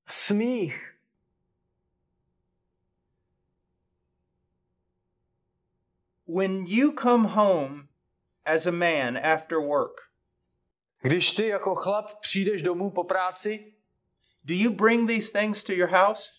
[0.08, 0.88] smích.
[6.28, 7.88] When you come home
[8.46, 10.12] as a man after work,
[11.02, 13.74] Když ty jako chlap přijdeš domů po práci,
[14.44, 16.30] do you bring these things to your house?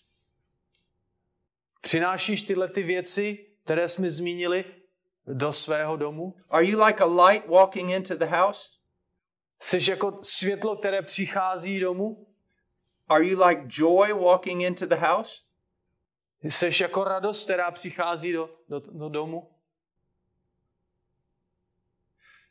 [1.81, 4.65] přinášíš tyhle ty věci, které jsme zmínili,
[5.27, 6.35] do svého domu?
[6.49, 8.69] Are you like a light walking into the house?
[9.59, 12.27] Jsi jako světlo, které přichází domů?
[13.07, 15.41] Are you like joy walking into the house?
[16.43, 19.49] Jseš jako radost, která přichází do, do, do domu?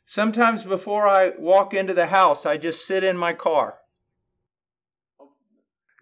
[0.05, 3.73] Sometimes before I walk into the house, I just sit in my car.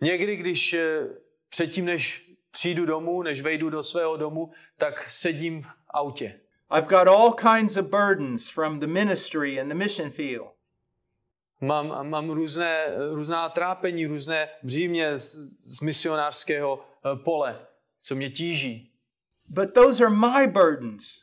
[0.02, 1.08] Někdy, když eh,
[1.50, 6.39] předtím, než přijdu domů, než vejdu do svého domu, tak sedím v autě.
[6.77, 10.51] I've got all kinds of burdens from the ministry and the mission field.
[11.61, 17.59] Mám, mám různé, různá trápení, různé břímě z, z misionářského eh, pole,
[18.01, 18.91] co mě tíží.
[19.47, 21.21] But those are my burdens.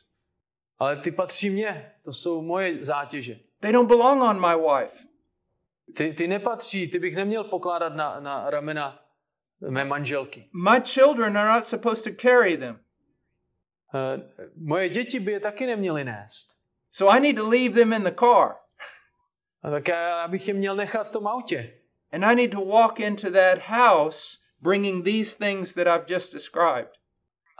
[0.79, 3.39] Ale ty patří mně, to jsou moje zátěže.
[3.59, 4.97] They don't belong on my wife.
[5.95, 8.99] Ty, ty nepatří, ty bych neměl pokládat na, na ramena
[9.61, 10.49] mé manželky.
[10.53, 12.79] My children are not supposed to carry them.
[13.93, 14.23] Uh,
[14.55, 16.59] moje děti by je taky neměly nést.
[16.91, 18.55] So I need to leave them in the car.
[19.63, 21.73] A tak já bych je měl nechat v tom autě.
[22.11, 26.91] And I need to walk into that house bringing these things that I've just described.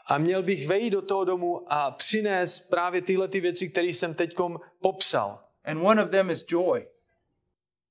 [0.06, 4.14] A měl bych vejít do toho domu a přinést právě tyhle ty věci, které jsem
[4.14, 4.36] teď
[4.82, 5.44] popsal.
[5.66, 6.88] And one of them is joy.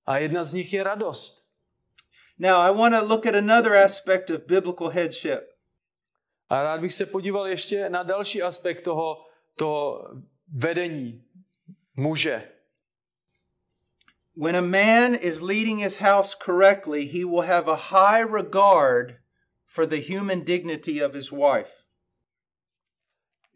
[0.06, 1.47] A jedna z nich je radost.
[2.38, 5.50] Now, I want to look at another aspect of biblical headship.
[6.48, 10.10] A rád bych se podíval ještě na další aspekt toho, toho
[10.48, 11.24] vedení
[11.96, 12.48] muže.
[14.36, 19.14] When a man is leading his house correctly, he will have a high regard
[19.66, 21.72] for the human dignity of his wife.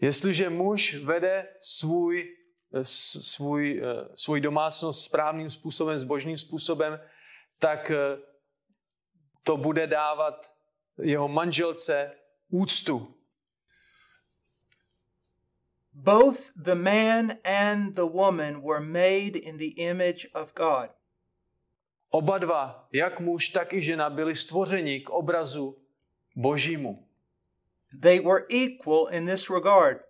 [0.01, 2.37] Jestliže muž vede svůj,
[2.83, 3.83] svůj,
[4.15, 7.01] svůj domácnost správným způsobem, zbožným způsobem,
[7.59, 7.93] tak
[9.43, 10.53] to bude dávat
[11.03, 12.17] jeho manželce
[12.49, 13.15] úctu.
[15.93, 20.91] Both the man and the woman were made in the image of God.
[22.11, 25.79] Oba dva, jak muž, tak i žena, byli stvořeni k obrazu
[26.37, 27.09] Božímu.
[28.01, 30.05] They were equal in this regard.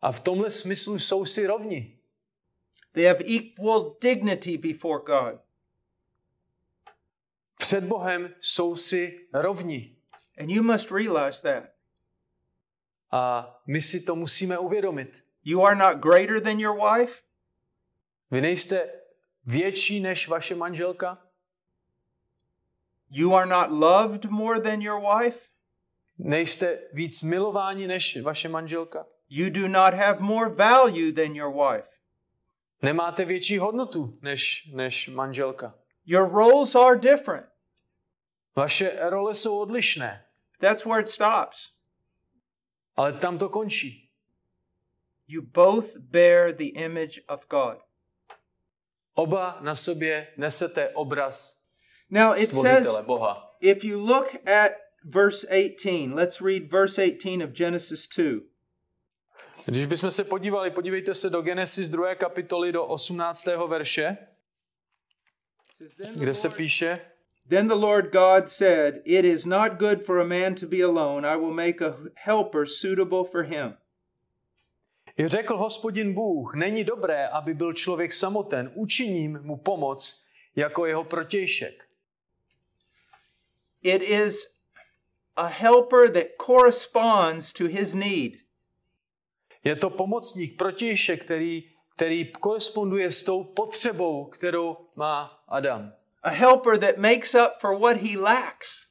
[0.00, 1.98] A v tomhle smyslu jsou si rovni.
[2.92, 5.43] They have equal dignity before God.
[7.58, 9.96] Před Bohem jsou si rovni.
[10.38, 11.64] And you must realize that.
[13.10, 15.24] A my si to musíme uvědomit.
[15.44, 17.22] You are not greater than your wife.
[18.30, 18.90] Vy nejste
[19.46, 21.18] větší než vaše manželka.
[23.10, 25.40] You are not loved more than your wife.
[26.18, 29.06] Nejste víc milováni než vaše manželka.
[29.28, 31.88] You do not have more value than your wife.
[32.82, 35.74] Nemáte větší hodnotu než, než manželka.
[36.04, 37.46] Your roles are different.
[38.56, 40.24] Vaše role jsou odlišné.
[40.60, 41.72] That's where it stops.
[42.96, 44.10] Ale tam to končí.
[45.26, 47.78] You both bear the image of God.
[49.14, 51.64] Oba na sobě nesete obraz
[52.10, 53.50] Now it says, Boha.
[53.60, 54.72] if you look at
[55.04, 58.40] verse 18, let's read verse 18 of Genesis 2.
[59.66, 62.14] Když bychom se podívali, podívejte se do Genesis 2.
[62.14, 63.66] kapitoly do 18.
[63.68, 65.73] verše, It says, "Then the
[66.14, 67.00] kde se píše,
[67.48, 71.28] Then the Lord God said, It is not good for a man to be alone.
[71.28, 73.76] I will make a helper suitable for him.
[75.18, 80.24] I řekl hospodin Bůh, není dobré, aby byl člověk samoten, učiním mu pomoc
[80.56, 81.84] jako jeho protějšek.
[83.82, 84.54] It is
[85.36, 88.32] a helper that corresponds to his need.
[89.64, 95.92] Je to pomocník, protějšek, který, který koresponduje s tou potřebou, kterou má Adam.
[96.22, 98.86] A helper that makes up for what he lacks.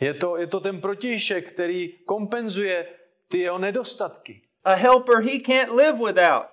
[0.00, 2.86] Je to, je to ten protějšek, který kompenzuje
[3.28, 4.42] ty jeho nedostatky.
[4.64, 6.46] A helper he can't live without.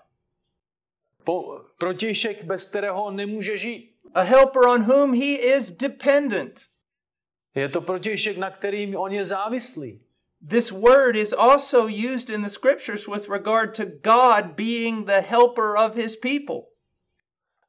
[1.23, 3.95] Po, protějšek, bez kterého nemůže žít.
[4.13, 6.61] A helper on whom he is dependent.
[7.55, 10.01] Je to protějšek, na kterým on je závislý.
[10.49, 15.77] This word is also used in the scriptures with regard to God being the helper
[15.77, 16.71] of his people.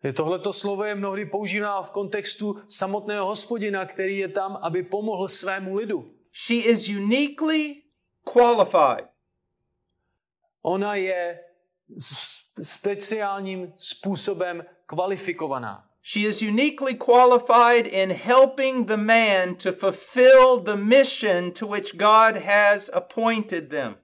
[0.03, 5.29] Je tohleto slovo je mnohdy používáno v kontextu samotného hospodina, který je tam, aby pomohl
[5.29, 6.15] svému lidu.
[6.33, 7.83] She is uniquely
[8.25, 9.05] qualified.
[10.63, 11.40] Ona je
[12.63, 15.92] speciálním způsobem kvalifikovaná.
[16.03, 22.37] She is uniquely qualified in helping the man to fulfill the mission to which God
[22.37, 23.96] has appointed them.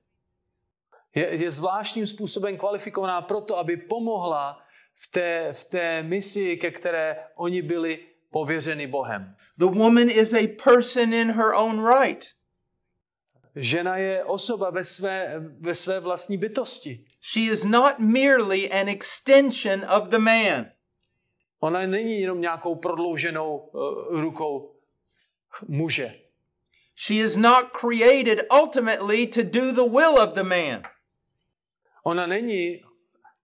[1.14, 4.62] Je, je zvláštním způsobem kvalifikovaná proto, aby pomohla
[4.94, 7.98] v té, v té misi, ke které oni byli
[8.30, 9.36] pověřeni Bohem.
[9.56, 12.26] The woman is a person in her own right.
[13.56, 17.04] Žena je osoba ve své, ve své vlastní bytosti.
[17.20, 20.70] She is not merely an extension of the man.
[21.60, 24.74] Ona není jenom nějakou prodlouženou uh, rukou
[25.68, 26.20] muže.
[26.96, 30.82] She is not created ultimately to do the will of the man.
[32.02, 32.82] Ona není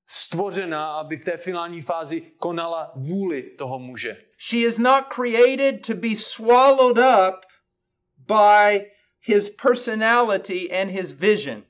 [0.06, 4.24] stvořena, aby v té finální fázi konala vůli toho muže.
[4.38, 7.46] She is not created to be swallowed up
[8.16, 8.90] by
[9.20, 11.64] his personality and his vision.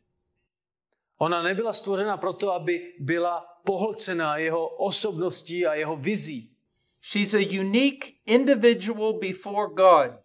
[1.18, 6.50] Ona nebyla stvořena proto, aby byla pohlcena jeho osobností a jeho vizí.
[7.02, 10.20] She's a unique individual before God.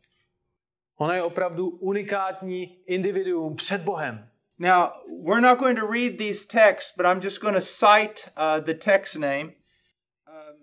[0.98, 4.30] Ona je opravdu unikátní individuum před Bohem.
[4.60, 4.90] Now,
[5.24, 8.74] we're not going to read these texts, but I'm just going to cite uh, the
[8.74, 9.52] text name.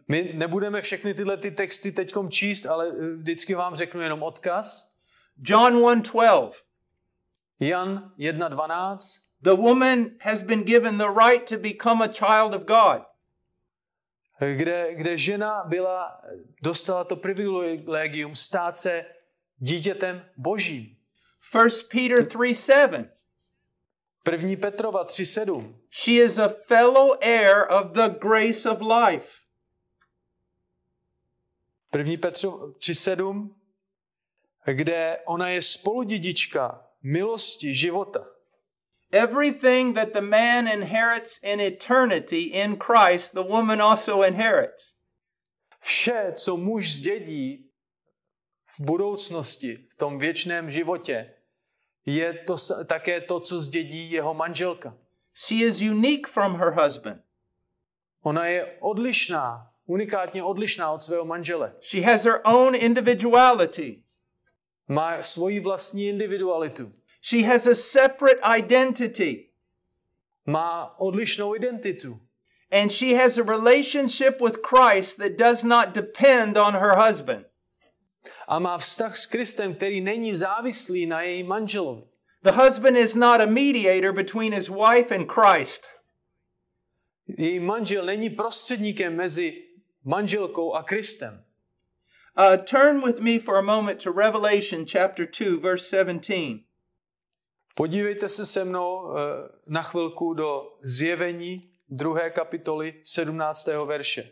[0.09, 4.95] My nebudeme všechny tyhle ty texty teďkom číst, ale eh, vždycky vám řeknu jenom odkaz.
[5.43, 6.53] John 1:12.
[7.61, 9.26] Jan 1.12.
[9.43, 13.03] The woman has been given the right to become a child of God.
[14.57, 16.21] Kde, kde žena byla,
[16.63, 19.05] dostala to privilegium stát se
[19.59, 20.97] dítětem božím.
[21.55, 23.09] 1 Peter 3:7.
[24.31, 24.57] 1.
[24.57, 25.75] Petrova 3.7.
[25.91, 29.47] She is a fellow heir of the grace of life.
[31.93, 32.17] 1.
[32.17, 33.55] Petrov 3.7,
[34.65, 38.36] kde ona je spoludědička milosti života.
[39.13, 44.95] Everything that the man inherits in eternity in Christ, the woman also inherits.
[45.81, 47.71] Vše, co muž zdědí
[48.67, 51.35] v budoucnosti, v tom věčném životě,
[52.07, 54.97] je to také to, co zdědí jeho manželka.
[55.35, 57.23] She is unique from her husband.
[58.23, 61.75] Ona je odlišná, unikátně odlišná od svého manžele.
[61.81, 64.03] She has her own individuality.
[64.89, 66.93] Má svoji vlastní individualitu.
[67.27, 69.51] She has a separate identity.
[70.47, 72.21] Má odlišnou identitu.
[72.71, 77.47] And she has a relationship with Christ that does not depend on her husband.
[78.47, 82.03] A má vztah s Kristem, který není závislý na manželovi.
[82.43, 85.83] The husband is not a mediator between his wife and Christ.
[87.39, 89.65] Její manžel není prostředníkem mezi
[90.05, 91.45] manželkou a Kristem.
[92.39, 96.66] Uh, turn with me for a moment to Revelation chapter 2, verse 17.
[97.77, 99.21] Podívejte se se mnou eh,
[99.67, 103.67] na chvilku do zjevení druhé kapitoly 17.
[103.85, 104.31] verše.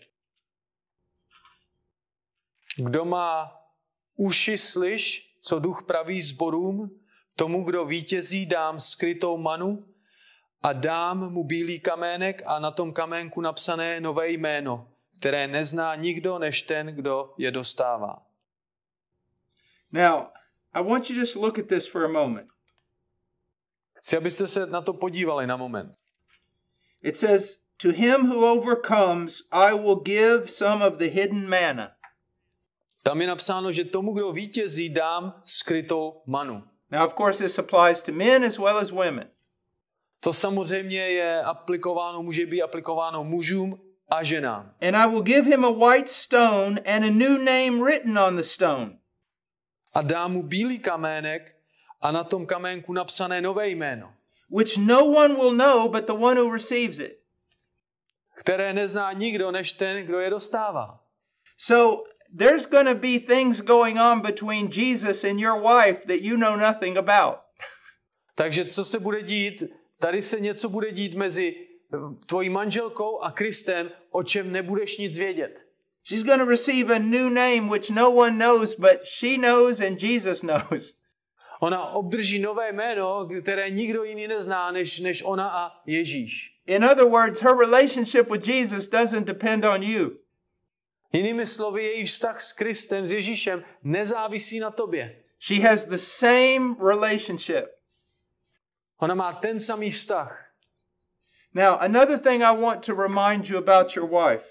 [2.76, 3.60] Kdo má
[4.16, 7.00] uši slyš, co duch praví zborům,
[7.36, 9.86] tomu, kdo vítězí, dám skrytou manu
[10.62, 14.88] a dám mu bílý kamének a na tom kaménku napsané nové jméno,
[15.18, 18.26] které nezná nikdo než ten, kdo je dostává.
[19.92, 20.22] Now,
[20.72, 22.53] I want you just look at this for a moment.
[24.04, 25.94] Chci, abyste se na to podívali na moment.
[27.02, 31.96] It says, To him who overcomes, I will give some of the hidden manna.
[33.02, 36.62] Tam je napsáno, že tomu, kdo vítězí, dám skrytou manu.
[36.90, 39.30] Now, of course, this applies to men as well as women.
[40.20, 44.74] To samozřejmě je aplikováno, může být aplikováno mužům a ženám.
[44.80, 48.42] And I will give him a white stone and a new name written on the
[48.42, 48.98] stone,
[49.94, 51.56] A dám mu bílý kamének
[52.04, 54.12] a na tom kaménku napsané nové jméno,
[54.50, 57.18] which no one will know but the one who receives it.
[58.34, 61.00] které nezná nikdo než ten, kdo je dostává.
[61.56, 62.04] So
[62.38, 66.56] there's going to be things going on between Jesus and your wife that you know
[66.56, 67.38] nothing about.
[68.34, 69.62] Takže co se bude dít?
[69.98, 75.18] Tady se něco bude dít mezi eh, tvojí manželkou a Kristem, o čem nebudeš nic
[75.18, 75.68] vědět.
[76.04, 80.02] She's going to receive a new name which no one knows but she knows and
[80.02, 80.96] Jesus knows.
[81.64, 86.60] Ona obdrží nové jméno, které nikdo jiný nezná, než, než ona a Ježíš.
[86.66, 90.10] In other words, her relationship with Jesus doesn't depend on you.
[91.12, 95.22] Jinými slovy, její vztah s Kristem, s Ježíšem, nezávisí na tobě.
[95.40, 97.64] She has the same relationship.
[98.98, 100.50] Ona má ten samý vztah.
[101.54, 104.44] Now, another thing I want to remind you about your wife.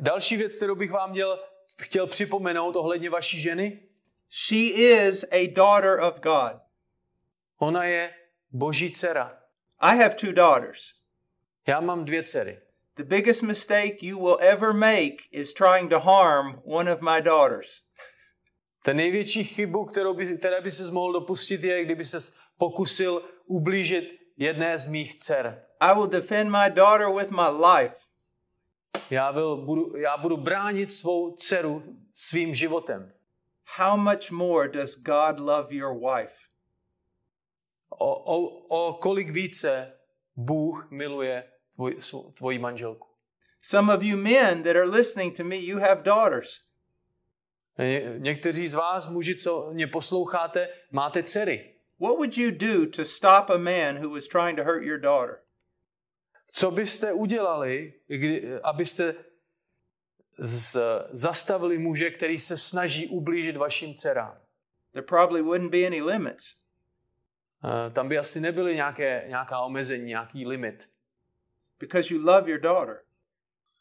[0.00, 1.38] Další věc, kterou bych vám měl,
[1.80, 3.87] chtěl připomenout ohledně vaší ženy,
[4.30, 6.60] She is a daughter of God.
[7.58, 8.14] ona je
[8.52, 9.38] boží dcera.
[9.80, 10.94] I have two daughters.
[11.66, 12.58] Já mám dvě dcery.
[12.94, 17.82] The biggest mistake you will ever make is trying to harm one of my daughters.
[18.82, 22.18] Ten největší chybu, kterou by, které by se mohl dopustit, je, kdyby se
[22.58, 24.04] pokusil ublížit
[24.36, 25.64] jedné z mých dcer.
[25.80, 27.96] I will defend my daughter with my life.
[29.10, 33.12] Já, byl, budu, já budu bránit svou dceru svým životem.
[33.76, 36.34] How much more does God love your wife?
[37.90, 39.92] O, o, o kolik více
[40.36, 41.44] Bůh miluje
[41.74, 41.96] tvoj,
[42.34, 43.08] tvoji manželku.
[43.60, 46.60] Some of you men that are listening to me, you have daughters.
[47.78, 51.74] Ně- Někteří z vás, muži, co mě posloucháte, máte dcery.
[52.00, 55.38] What would you do to stop a man who was trying to hurt your daughter?
[56.52, 59.14] Co byste udělali, kdy, abyste
[60.38, 60.76] z,
[61.10, 64.38] zastavili muže, který se snaží ublížit vašim dcerám?
[64.92, 66.56] There probably wouldn't be any limits.
[67.64, 70.90] Eh, Tam by asi nebyly nějaké, nějaká omezení, nějaký limit.
[71.80, 73.02] because you love your daughter.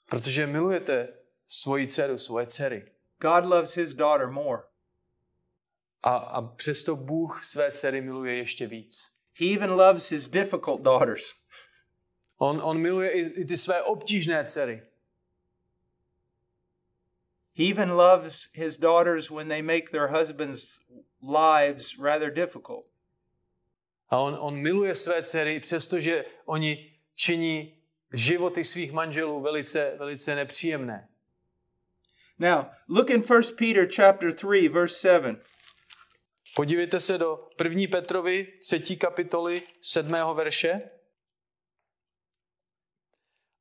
[0.10, 1.08] Protože milujete
[1.47, 2.91] svoji dceru, svoje dcery.
[3.22, 4.62] God loves his daughter more.
[6.03, 9.12] A, a přesto Bůh své dcery miluje ještě víc.
[9.39, 11.36] He even loves his difficult daughters.
[12.38, 14.84] On, on miluje i, i ty své obtížné dcery.
[17.58, 20.78] He even loves his daughters when they make their husbands'
[21.22, 22.86] lives rather difficult.
[24.12, 27.78] A on, on miluje své dcery, přestože oni činí
[28.14, 31.08] životy svých manželů velice, velice nepříjemné.
[32.39, 35.38] Now, look in 1 Peter chapter 3 verse 7.
[36.55, 37.82] Podívejte se do 1.
[37.91, 38.95] Petrovi 3.
[38.95, 40.14] kapitoly 7.
[40.34, 40.82] verše.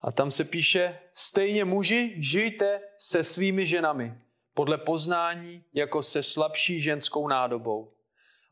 [0.07, 4.14] A tam se píše, stejně muži, žijte se svými ženami,
[4.54, 7.92] podle poznání jako se slabší ženskou nádobou.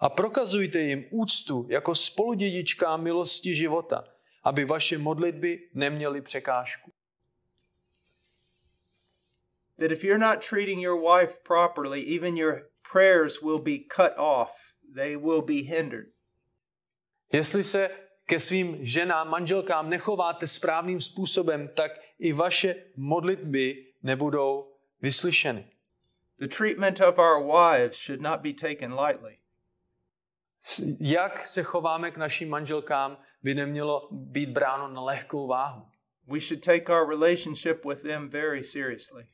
[0.00, 4.04] A prokazujte jim úctu jako spoludědičká milosti života,
[4.44, 6.92] aby vaše modlitby neměly překážku.
[9.78, 14.50] That if you're not treating your wife properly, even your prayers will be cut off.
[14.94, 16.06] They will be hindered.
[17.32, 24.72] Jestli se ke svým ženám, manželkám nechováte správným způsobem, tak i vaše modlitby nebudou
[25.02, 25.66] vyslyšeny.
[26.38, 29.38] The treatment of our wives should not be taken lightly.
[31.00, 35.86] Jak se chováme k našim manželkám, by nemělo být bráno na lehkou váhu.
[36.26, 39.26] We should take our relationship with them very seriously.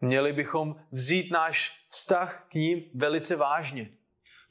[0.00, 3.90] Měli bychom vzít náš vztah k ním velice vážně.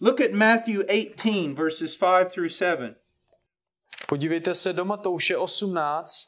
[0.02, 2.96] Look at Matthew 18, verses 5 through 7.
[4.12, 6.28] Podívejte se do Matouše 18,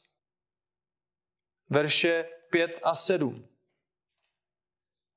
[1.70, 3.48] verše 5 a 7.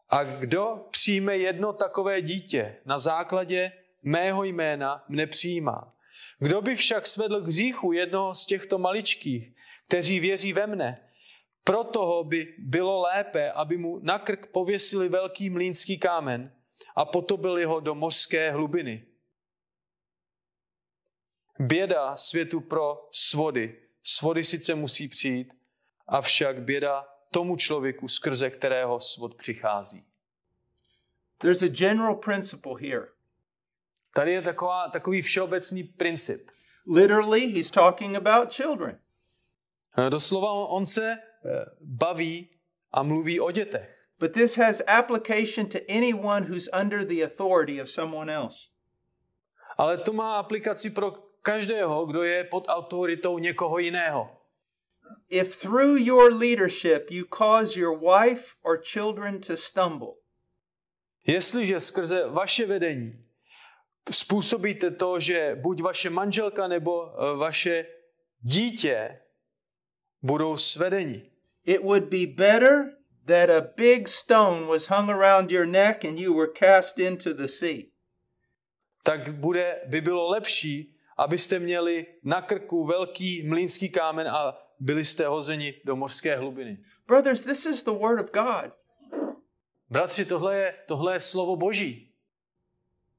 [0.09, 5.95] A kdo přijme jedno takové dítě na základě mého jména, mne přijímá.
[6.39, 9.55] Kdo by však svedl k hříchu jednoho z těchto maličkých,
[9.87, 11.11] kteří věří ve mne,
[11.65, 16.53] pro toho by bylo lépe, aby mu na krk pověsili velký mlínský kámen
[16.97, 19.07] a potopili ho do mořské hlubiny.
[21.59, 23.83] Běda světu pro svody.
[24.03, 25.53] Svody sice musí přijít,
[26.09, 30.07] avšak běda tomu člověku, skrze kterého svod přichází.
[31.39, 33.07] There's a general principle here.
[34.15, 36.51] Tady je taková, takový všeobecný princip.
[36.95, 38.99] Literally, he's talking about children.
[39.99, 41.19] Eh, Doslova on, se eh,
[41.81, 42.51] baví
[42.93, 44.09] a mluví o dětech.
[44.19, 48.59] But this has application to anyone who's under the authority of someone else.
[49.79, 51.13] Ale to má aplikaci pro
[51.47, 54.37] každého, kdo je pod autoritou někoho jiného.
[55.29, 60.09] If through your leadership you cause your wife or children to stumble,
[61.27, 63.25] Jestliže skrze vaše vedení
[64.11, 67.87] způsobíte to, že buď vaše manželka nebo eh, vaše
[68.41, 69.21] dítě
[70.23, 71.31] budou svedeni,
[71.65, 76.35] it would be better that a big stone was hung around your neck and you
[76.35, 77.91] were cast into the sea.
[79.03, 85.27] tak bude, by bylo lepší, abyste měli na krku velký mlínský kámen a byli jste
[85.27, 86.85] hozeni do mořské hlubiny.
[87.07, 88.73] Brothers, this is the word of God.
[89.91, 92.13] Bratři, tohle je, tohle je slovo Boží.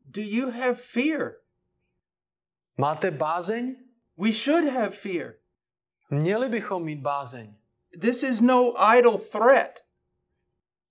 [0.05, 1.33] Do you have fear?
[2.77, 3.75] Máte bázeň?
[4.17, 5.33] We should have fear.
[6.09, 7.55] Měli bychom mít bázeň.
[8.01, 9.79] This is no idle threat.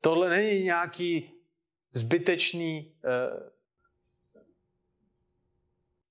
[0.00, 1.32] Tohle není nějaký
[1.92, 3.48] zbytečný uh,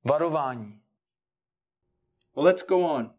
[0.03, 0.81] varování.
[2.35, 3.11] Well, let's go on.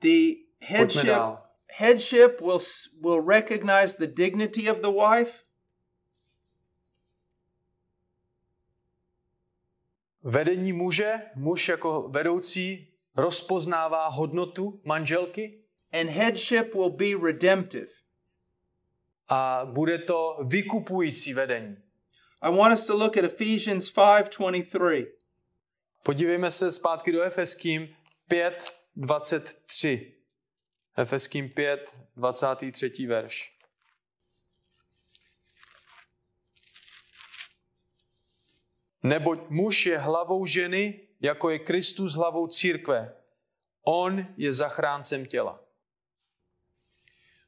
[0.00, 1.38] The headship
[1.78, 2.60] headship will
[3.00, 5.42] will recognize the dignity of the wife.
[10.22, 17.88] Vedení muže, muž jako vedoucí, rozpoznává hodnotu manželky and headship will be redemptive.
[19.28, 21.76] a bude to vykupující vedení.
[22.42, 25.06] I want us to look at Ephesians 5:23.
[26.04, 27.96] Podívejme se zpátky do Efeským
[28.30, 30.12] 5.23.
[30.96, 33.06] Efeským 5, 23.
[33.06, 33.54] verš.
[39.02, 43.14] Neboť muž je hlavou ženy, jako je Kristus hlavou církve.
[43.82, 45.64] On je zachráncem těla.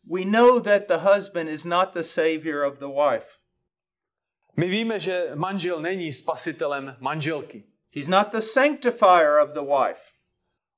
[0.07, 3.39] we know that the husband is not the savior of the wife.
[4.57, 7.65] My víme, že manžel není spasitelem manželky.
[7.97, 10.13] He's not the sanctifier of the wife.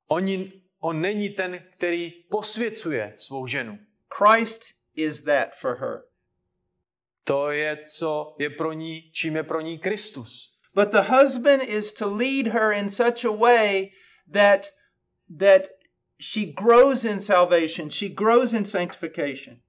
[0.08, 3.78] On, on není ten, který posvěcuje svou ženu.
[4.08, 4.62] Christ
[4.94, 6.02] is that for her.
[7.24, 10.54] To je, co je pro ní, čím je pro ní Kristus.
[10.74, 13.90] But the husband is to lead her in such a way
[14.32, 14.70] that
[15.38, 15.62] that
[16.20, 19.60] she grows in salvation, she grows in sanctification.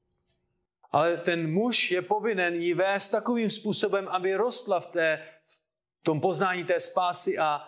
[0.91, 5.68] Ale ten muž je povinen jí vést takovým způsobem, aby rostla v, té, v
[6.03, 7.61] tom poznání té spásy a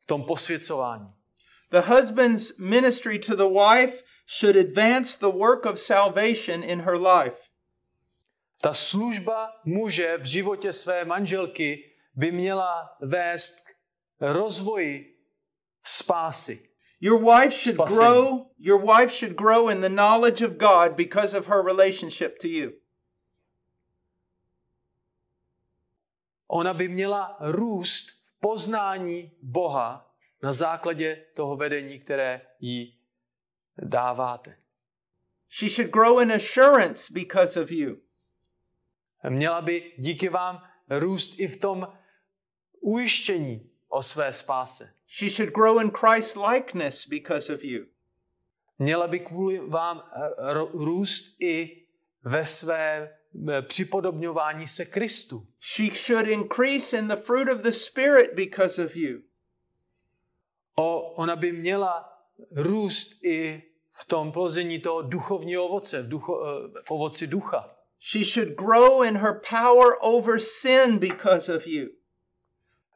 [0.00, 1.12] v tom posvěcování.
[1.70, 7.38] The husband's ministry to the wife should advance the work of salvation in her life.
[8.60, 13.74] Ta služba muže v životě své manželky by měla vést k
[14.20, 15.16] rozvoji
[15.84, 16.68] spásy.
[17.00, 17.98] Your wife should Spasení.
[17.98, 22.48] grow, your wife should grow in the knowledge of God because of her relationship to
[22.48, 22.72] you.
[26.48, 32.98] Ona by měla růst v poznání Boha na základě toho vedení, které jí
[33.82, 34.56] dáváte.
[35.48, 37.96] She should grow in assurance because of you.
[39.28, 41.88] Měla by díky vám růst i v tom
[42.80, 44.94] ujištění o své spáse.
[45.06, 47.86] She should grow in Christ's likeness because of you.
[48.78, 51.86] Měla by kvůli vám eh, růst i
[52.22, 53.17] ve své
[53.62, 55.46] připodobňování se Kristu.
[55.60, 59.22] She should increase in the fruit of the Spirit because of you.
[60.76, 62.12] O, ona by měla
[62.50, 63.62] růst i
[63.92, 67.74] v tom plození toho duchovního ovoce, v, ducho, eh, v ovoci ducha.
[68.00, 71.88] She should grow in her power over sin because of you.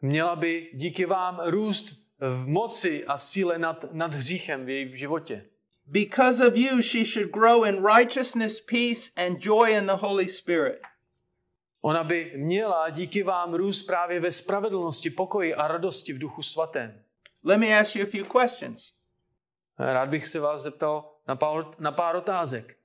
[0.03, 5.47] Měla by díky vám růst v moci a síle nad, nad hříchem v jejím životě.
[5.87, 10.81] Because of you, she should grow in righteousness, peace, and joy in the Holy Spirit.
[11.85, 17.03] Ona by měla díky vám růst právě ve spravedlnosti, pokoji a radosti v duchu svatém.
[17.45, 18.93] Let me ask you a few questions.
[19.79, 22.77] Rád bych se vás zeptal na pár, na pár otázek.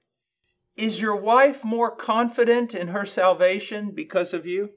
[0.75, 4.69] Is your wife more confident in her salvation because of you?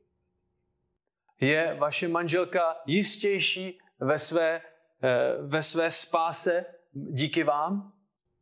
[1.40, 4.62] Je vaše manželka jistější ve své,
[5.02, 7.92] eh, ve své spáse díky vám?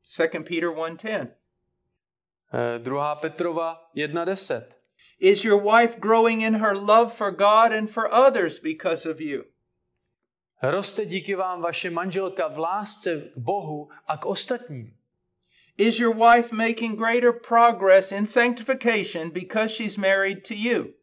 [0.09, 1.35] 2 Peter 1:10.
[2.53, 3.17] Eh, 2.
[3.21, 4.65] Petrova 1.10.
[5.19, 9.45] Is your wife growing in her love for God and for others because of you?
[10.63, 14.95] Roste díky vám vaše manželka v lásce k Bohu a k ostatním.
[15.77, 20.95] Is your wife making greater progress in sanctification because she's married to you?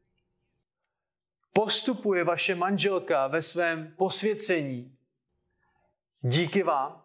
[1.53, 4.97] Postupuje vaše manželka ve svém posvěcení
[6.21, 7.04] díky vám?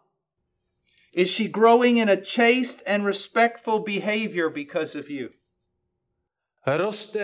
[1.12, 5.30] Is she growing in a chaste and respectful behavior because of you?
[6.66, 7.16] Roste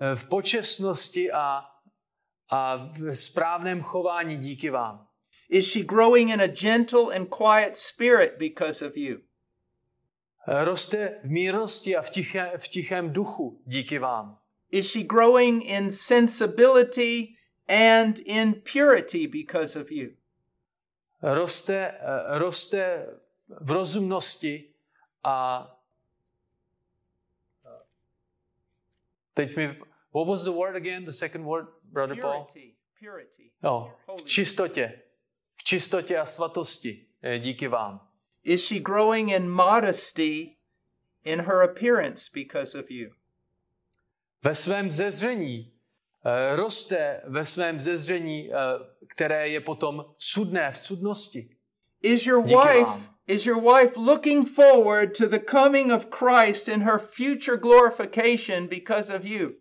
[0.00, 1.64] eh, v počestnosti a,
[2.50, 5.06] a v správném chování díky vám.
[5.48, 9.20] Is she growing in a gentle and quiet spirit because of you?
[10.46, 14.38] Roste v mírnosti a v, tiché, v tichém duchu díky vám.
[14.70, 17.36] Is she growing in sensibility
[17.68, 20.10] and in purity because of you?
[21.22, 23.06] Roste, eh, roste
[23.60, 24.74] v rozumnosti
[25.24, 25.66] a
[29.34, 29.66] teď mi,
[30.14, 32.46] what was the word again, the second word, brother Paul?
[32.98, 33.50] Purity.
[33.62, 35.02] No, v čistotě.
[35.56, 38.08] V čistotě a svatosti eh, díky vám.
[38.44, 40.56] Is she growing in modesty
[41.24, 43.10] in her appearance because of you?
[44.42, 45.72] Ve svém zezření
[46.24, 48.56] eh, roste ve svém zezření, eh,
[49.06, 51.56] které je potom cudné v cudnosti.
[52.02, 56.98] Is your wife is your wife looking forward to the coming of Christ in her
[56.98, 59.54] future glorification because of you?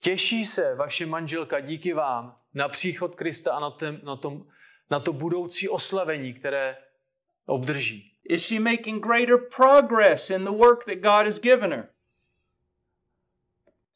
[0.00, 4.46] Těší se vaše manželka díky vám na příchod Krista a na, tém, na, tom,
[4.90, 6.76] na to budoucí oslavení, které
[7.46, 8.12] obdrží.
[8.24, 11.88] Is she making greater progress in the work that God has given her?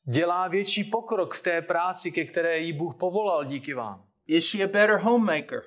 [0.04, 4.04] Dělá větší pokrok v té práci, ke které jí Bůh povolal díky vám.
[4.26, 5.62] Is she a better homemaker?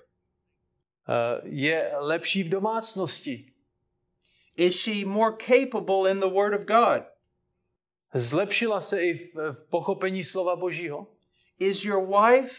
[1.10, 3.54] Eh, Je lepší v domácnosti.
[4.56, 7.04] Is she more capable in the Word of God?
[8.14, 11.08] Zlepšila se i v, v pochopení slova Božího.
[11.60, 12.56] Is your wife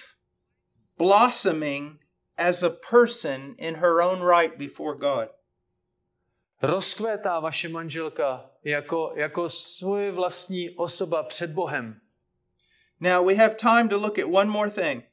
[0.98, 2.00] blossoming
[2.36, 5.28] as a person in her own right before God?
[6.62, 12.00] Rozkvétá vaše manželka jako, jako svoje vlastní osoba před Bohem.
[13.00, 15.04] Now we have time to look at one more thing.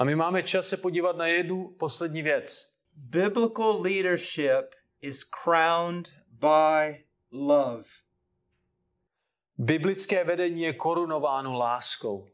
[0.00, 2.74] A my máme čas se podívat na jednu poslední věc.
[2.94, 7.84] Biblical leadership is crowned by love.
[9.58, 12.28] Biblické vedení je korunováno láskou.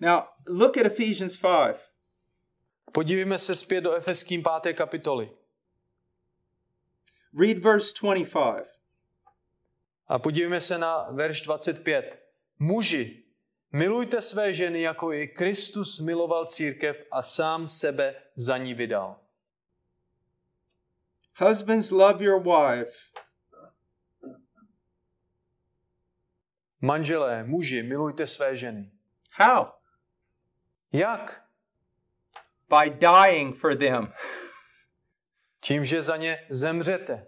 [0.00, 1.90] Now, look at Ephesians 5.
[2.92, 4.74] Podívejme se zpět do Efeským 5.
[4.74, 5.30] kapitoly.
[7.40, 8.66] Read verse 25.
[10.06, 12.22] A podívejme se na verš 25.
[12.58, 13.25] Muži,
[13.72, 19.20] milujte své ženy, jako i Kristus miloval církev a sám sebe za ní vydal.
[21.38, 22.96] Husbands, love your wife
[26.80, 28.92] Manželé, muži, milujte své ženy.
[29.32, 29.66] How?
[30.92, 31.44] Jak?
[32.68, 34.12] By dying for them.
[35.60, 37.26] Tím, že za ně zemřete.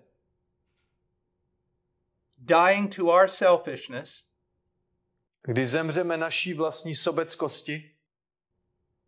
[2.49, 4.25] dying to our selfishness
[5.49, 7.95] Když zemřeme naší vlastní sobeckosti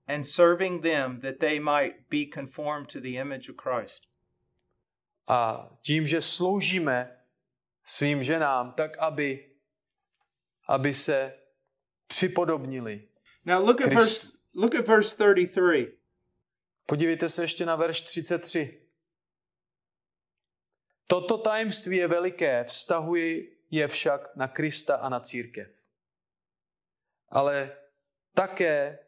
[0.07, 4.03] and serving them that they might be conformed to the image of Christ.
[5.29, 7.21] a tím, že sloužíme
[7.85, 9.51] svým ženám, tak aby,
[10.67, 11.33] aby se
[12.07, 13.09] připodobnili.
[13.45, 15.93] Now look at Christ- verse look at verse 33.
[16.87, 18.81] Podívejte se ještě na verš 33.
[21.07, 25.80] Toto tajemství je veliké, vztahuji je však na Krista a na církev.
[27.31, 27.73] Ale
[28.35, 28.99] také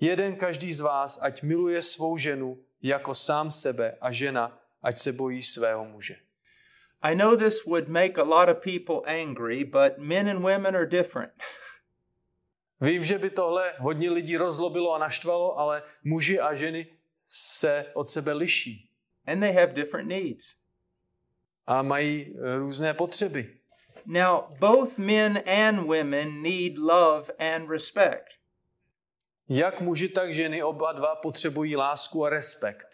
[0.00, 5.12] jeden každý z vás, ať miluje svou ženu jako sám sebe a žena, ať se
[5.12, 6.16] bojí svého muže.
[7.02, 10.86] I know this would make a lot of people angry, but men and women are
[10.86, 11.32] different.
[12.80, 16.86] Vím, že by tohle hodně lidí rozlobilo a naštvalo, ale muži a ženy
[17.26, 18.90] se od sebe liší
[19.26, 20.56] and they have different needs.
[21.66, 23.55] a mají různé potřeby.
[24.06, 28.38] Now, both men and women need love and respect.
[29.48, 32.86] Jak muži, tak ženy oba dva potřebují lásku a respekt.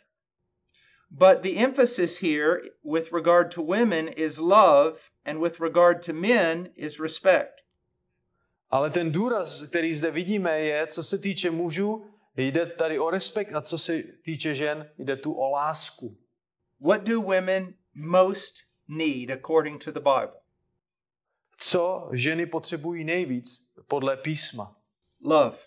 [1.11, 6.69] But the emphasis here with regard to women is love, and with regard to men
[6.75, 7.61] is respect.
[8.71, 12.07] Ale ten důraz, který zde vidíme, je, co se týče mužů,
[12.37, 16.19] jde tady o respekt a co se týče žen, jde tu o lásku.
[16.81, 18.55] What do women most
[18.89, 20.42] need according to the Bible?
[21.69, 24.77] Co ženy potřebují nejvíc podle písma?
[25.25, 25.59] Love,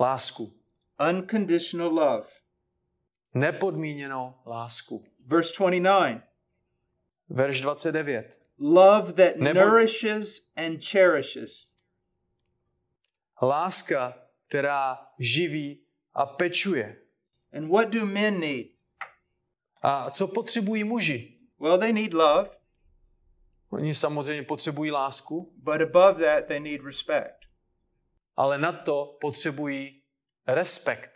[0.00, 0.52] Lásku.
[1.10, 2.26] unconditional love.
[3.34, 5.04] Nepodmíněnou lásku.
[5.26, 6.22] Verse 29
[7.28, 8.42] Verš 29.
[8.58, 11.66] love that Nebo- nourishes and cherishes.
[13.42, 14.14] Láska,
[14.48, 15.80] která živí
[16.14, 16.96] a pečuje.
[17.52, 18.66] And what do men need?
[19.82, 21.38] A co potřebují muži?
[21.58, 22.50] Well, they need love,
[23.70, 27.36] Oni samozřejmě potřebují lásku, but above that, they need respect.
[28.36, 30.02] ale na to potřebují
[30.46, 31.10] respekt.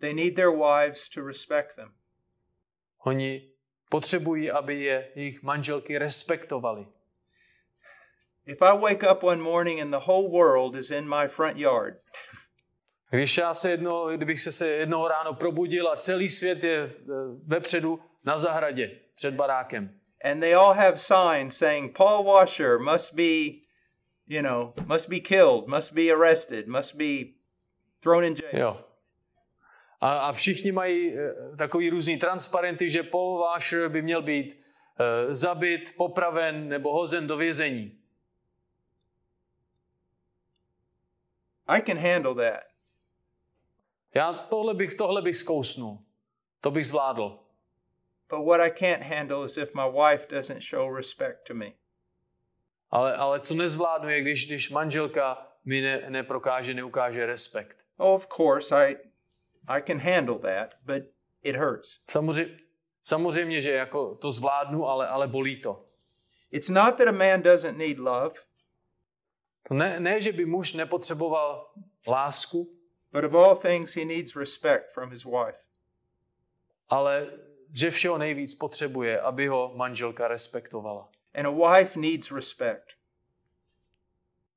[0.00, 1.94] They need their wives to respect them.
[2.98, 3.52] Oni
[3.88, 6.86] potřebují, aby je jejich manželky respektovali.
[8.46, 11.94] If I wake up one morning and the whole world is in my front yard,
[13.10, 16.92] Když já se jedno, kdybych se, se jednoho ráno probudil a celý svět je eh,
[17.46, 23.62] vepředu na zahradě před barákem and they all have signs saying Paul Washer must be,
[24.26, 27.34] you know, must be killed, must be arrested, must be
[28.02, 28.58] thrown in jail.
[28.58, 28.84] Jo.
[30.00, 35.34] A, a všichni mají eh, takový různý transparenty, že Paul Washer by měl být uh,
[35.34, 37.98] zabit, popraven nebo hozen do vězení.
[41.66, 42.62] I can handle that.
[44.14, 45.98] Já tohle bych, tohle bych zkousnul.
[46.60, 47.39] To bych zvládl.
[48.30, 51.72] But what I can't handle is if my wife doesn't show respect to me.
[52.90, 57.76] Ale, ale co nezvládnu je, když, když manželka mi ne, neprokáže, neukáže respekt.
[57.96, 58.96] Oh, of course, I
[59.68, 61.02] I can handle that, but
[61.42, 62.00] it hurts.
[62.10, 62.58] Samozřejmě,
[63.02, 65.86] samozřejmě že jako to zvládnu, ale, ale bolí to.
[66.50, 68.34] It's not that a man doesn't need love,
[69.68, 71.70] To ne, ne, že by muž nepotřeboval
[72.06, 72.76] lásku,
[73.12, 75.58] but of all things he needs respect from his wife.
[76.88, 77.30] ale
[77.72, 81.08] že všeho nejvíc potřebuje, aby ho manželka respektovala.
[81.34, 82.86] And a wife needs respect.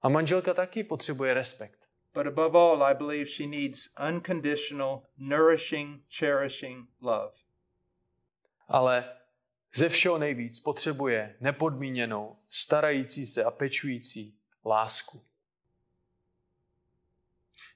[0.01, 1.89] A manželka taky potřebuje respekt.
[2.14, 7.34] But above all, I believe she needs unconditional, nourishing, cherishing love.
[8.68, 9.18] Ale
[9.76, 15.24] ze všeho nejvíc potřebuje nepodmíněnou, starající se a pečující lásku.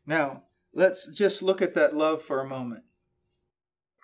[0.06, 0.38] Now,
[0.74, 2.87] let's just look at that love for a moment.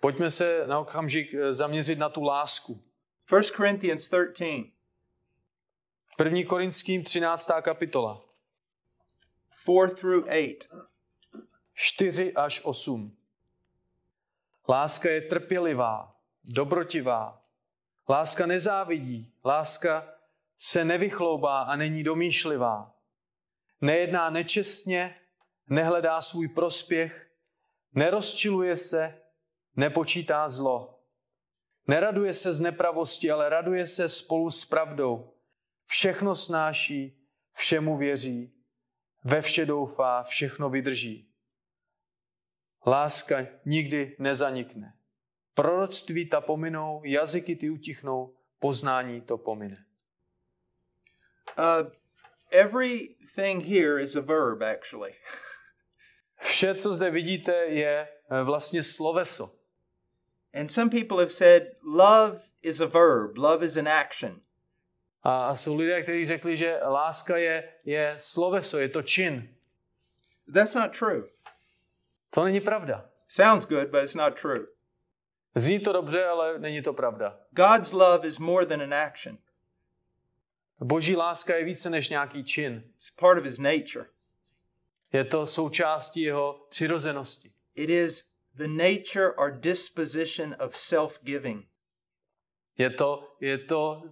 [0.03, 2.83] Pojďme se na okamžik eh, zaměřit na tu lásku.
[3.31, 4.67] 1 Corinthians 13,
[6.23, 6.39] 1.
[6.47, 7.51] Korinským 13.
[7.61, 8.17] kapitola,
[9.65, 10.87] 4 through 8.
[11.73, 13.17] 4 až 8.
[14.69, 17.41] Láska je trpělivá, dobrotivá.
[18.09, 20.15] Láska nezávidí, láska
[20.57, 22.95] se nevychloubá a není domýšlivá.
[23.81, 25.15] Nejedná nečestně,
[25.69, 27.31] nehledá svůj prospěch,
[27.93, 29.22] nerozčiluje se,
[29.75, 30.99] nepočítá zlo.
[31.87, 35.33] Neraduje se z nepravosti, ale raduje se spolu s pravdou.
[35.85, 37.17] Všechno snáší,
[37.53, 38.53] všemu věří,
[39.23, 41.29] ve vše doufá, všechno vydrží.
[42.87, 44.93] Láska nikdy nezanikne.
[45.53, 49.85] Proroctví ta pominou, jazyky ty utichnou, poznání to pomine.
[51.57, 51.91] Uh,
[52.51, 55.13] everything here is a verb, actually.
[56.39, 59.62] Vše, co zde vidíte, je eh, vlastně sloveso.
[60.53, 64.41] And some people have said love is a verb, love is an action.
[65.23, 69.49] A jsou lidé, kteří řekli, že láska je, je sloveso, je to čin.
[70.53, 71.23] That's not true.
[72.29, 73.09] To není pravda.
[73.27, 74.67] Sounds good, but it's not true.
[75.55, 77.39] Zní to dobře, ale není to pravda.
[77.51, 79.37] God's love is more than an action.
[80.79, 82.83] Boží láska je více než nějaký čin.
[82.95, 84.05] It's part of his nature.
[85.13, 87.51] Je to součástí jeho přirozenosti.
[87.75, 91.65] It is the nature or disposition of self-giving.
[92.77, 94.03] Je to, je to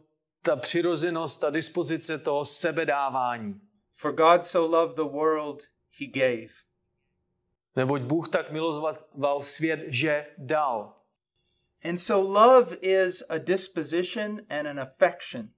[0.42, 3.62] ta přirozenost, ta dispozice toho sebedávání.
[3.96, 5.64] For God so loved the world,
[6.00, 6.54] he gave.
[7.76, 10.94] Neboť Bůh tak miloval svět, že dal.
[11.84, 15.50] And so love is a disposition and an affection.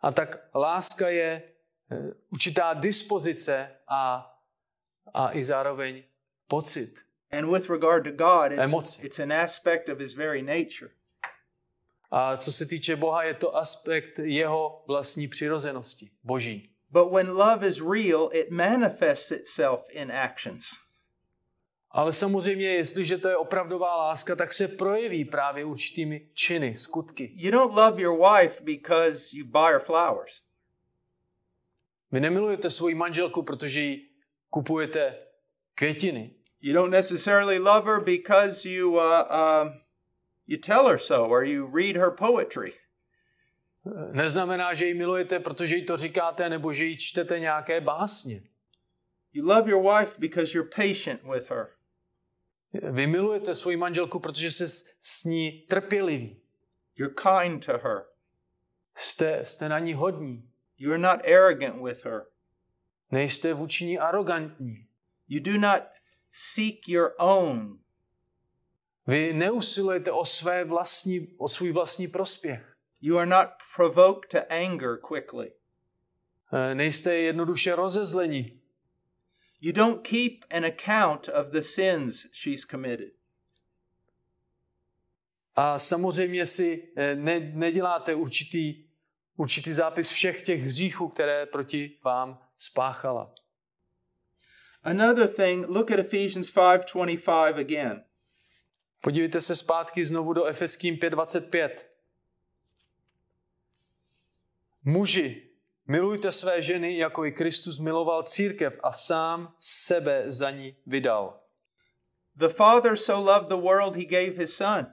[0.00, 1.42] A tak láska je
[1.90, 4.34] eh, určitá dispozice a,
[5.14, 6.02] a i zároveň
[6.48, 7.00] pocit.
[7.32, 9.04] And with regard to God, it's, Emoci.
[9.04, 10.90] it's an aspect of his very nature.
[12.10, 16.70] A co se týče Boha, je to aspekt jeho vlastní přirozenosti, boží.
[16.90, 20.64] But when love is real, it manifests itself in actions.
[21.90, 27.32] Ale samozřejmě, jestliže to je opravdová láska, tak se projeví právě určitými činy, skutky.
[27.34, 30.42] You don't love your wife because you buy her flowers.
[32.12, 34.08] Vy nemilujete svoji manželku, protože jí
[34.50, 35.18] kupujete
[35.74, 36.34] květiny.
[36.64, 39.80] You don't necessarily love her because you uh, um,
[40.46, 42.72] you tell her so or you read her poetry.
[44.12, 48.42] Neznamená, že ji milujete, protože jí to říkáte, nebo že jí čtete nějaké básně.
[49.32, 51.66] You love your wife because you're patient with her.
[52.92, 54.68] Vy milujete svoji manželku, protože jste
[55.00, 56.40] s- ní trpěliví.
[56.96, 58.02] You're kind to her.
[58.96, 60.48] Jste, jste na ní hodní.
[60.78, 62.22] You're not arrogant with her.
[63.10, 64.86] Nejste vůči ní arrogantní.
[65.28, 65.82] You do not
[66.32, 67.78] seek your own.
[69.06, 72.76] Vy neusilujete o, své vlastní, o svůj vlastní prospěch.
[73.00, 75.52] You are not provoked to anger quickly.
[76.52, 78.60] Eh, Nejste jednoduše rozezlení.
[79.60, 83.12] You don't keep an account of the sins she's committed.
[85.54, 88.84] A samozřejmě si eh, ne, neděláte určitý,
[89.36, 93.34] určitý zápis všech těch hříchů, které proti vám spáchala.
[94.84, 98.04] Another thing, look at Ephesians 5:25 again.
[99.00, 101.70] Podívejte se zpátky znovu do Efeským 5.25.
[104.84, 105.42] Muži,
[105.86, 111.40] milujte své ženy, jako i Kristus miloval církev a sám sebe za ní vydal.
[112.36, 114.86] The Father so loved the world he gave his son.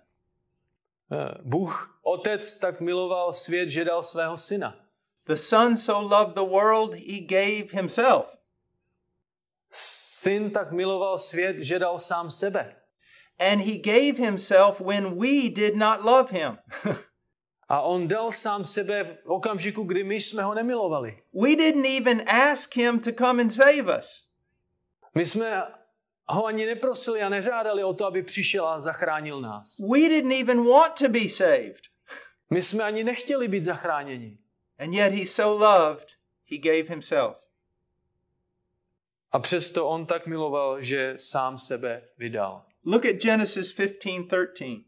[1.12, 4.86] Eh, Bůh, Otec, tak miloval svět, že dal svého syna.
[5.26, 8.39] The Son so loved the world he gave himself.
[9.72, 12.76] Syn tak miloval svět, že dal sám sebe.
[13.40, 16.58] And he gave himself when we did not love him.
[17.70, 21.18] A on dal sám sebe v okamžiku, kdy my jsme ho nemilovali.
[21.34, 24.26] we didn't even ask him to come and save us.
[25.16, 25.64] My jsme
[26.28, 29.80] ho ani neprosili a nežádali o to, aby přišel a zachránil nás.
[29.92, 31.82] We didn't even want to be saved.
[32.50, 34.38] My jsme ani nechtěli být zachráněni.
[34.80, 36.08] And yet he so loved,
[36.52, 37.36] he gave himself.
[39.32, 42.66] A přesto on tak miloval, že sám sebe vydal.
[42.86, 44.86] Look at Genesis 15:13.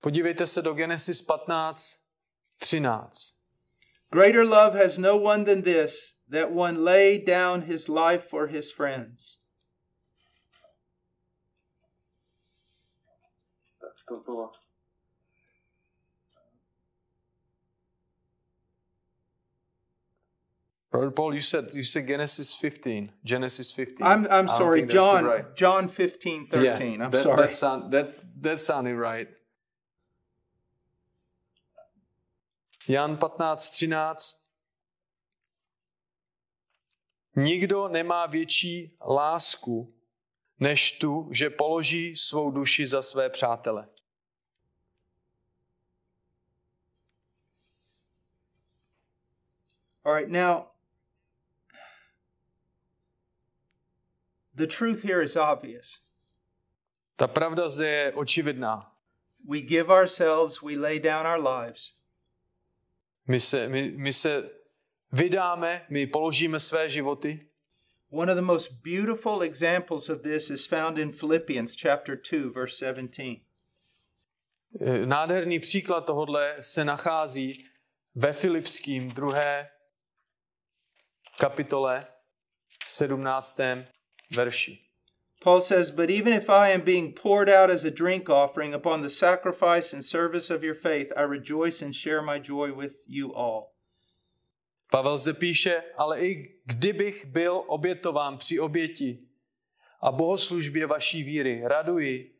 [0.00, 2.00] Podívejte se do Genesis 15,
[2.58, 3.36] 13.
[4.10, 8.72] Greater love has no one than this, that one lay down his life for his
[8.72, 9.38] friends.
[13.80, 14.65] Tak to bylo.
[20.96, 23.12] Brother Paul, you said you said Genesis 15.
[23.22, 24.06] Genesis 15.
[24.06, 25.54] I'm I'm sorry, John right.
[25.54, 26.64] John 15, 13.
[26.64, 27.36] Yeah, I'm that, sorry.
[27.36, 29.28] That sound that that sounded right.
[32.88, 34.40] Jan 15, 13.
[37.36, 39.94] Nikdo nemá větší lásku,
[40.60, 43.88] než tu, že položí svou duši za své přátele.
[50.04, 50.75] All right, now
[54.56, 56.00] the truth here is obvious.
[57.16, 58.92] Ta pravda zde je očividná.
[59.48, 61.92] We give ourselves, we lay down our lives.
[63.26, 64.50] My se, my, my se
[65.12, 67.48] vydáme, my položíme své životy.
[68.10, 72.76] One of the most beautiful examples of this is found in Philippians chapter 2 verse
[72.76, 73.46] 17.
[74.80, 77.66] Eh, Nádherný příklad tohohle se nachází
[78.14, 79.68] ve Filipským druhé
[81.38, 82.06] kapitole
[82.88, 83.60] 17.
[84.30, 84.86] verši.
[85.40, 89.02] Paul says, But even if I am being poured out as a drink offering upon
[89.02, 93.34] the sacrifice and service of your faith, I rejoice and share my joy with you
[93.34, 93.72] all.
[94.90, 99.18] Pavel zde píše, ale i kdybych byl obětován při oběti
[100.00, 102.34] a bohoslužbě vaší víry, raduji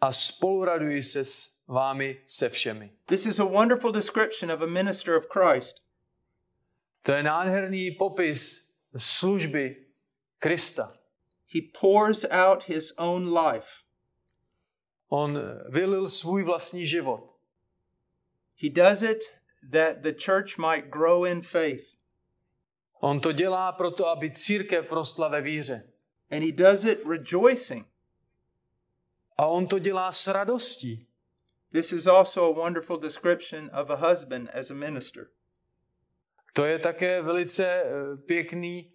[0.00, 2.92] a spoluraduji se s vámi se všemi.
[3.06, 5.82] This is a wonderful description of a minister of Christ.
[7.02, 9.83] To je nádherný popis služby
[10.44, 10.92] Krista.
[11.46, 13.84] He pours out his own life.
[15.08, 15.38] On
[15.68, 17.34] vylil svůj vlastní život.
[18.56, 19.24] He does it
[19.72, 21.86] that the church might grow in faith.
[23.00, 25.82] On to dělá proto, aby církev rostla ve víře.
[26.30, 27.86] And he does it rejoicing.
[29.38, 31.06] A on to dělá s radostí.
[31.72, 35.26] This is also a wonderful description of a husband as a minister.
[36.52, 38.92] To je také velice eh, pěkný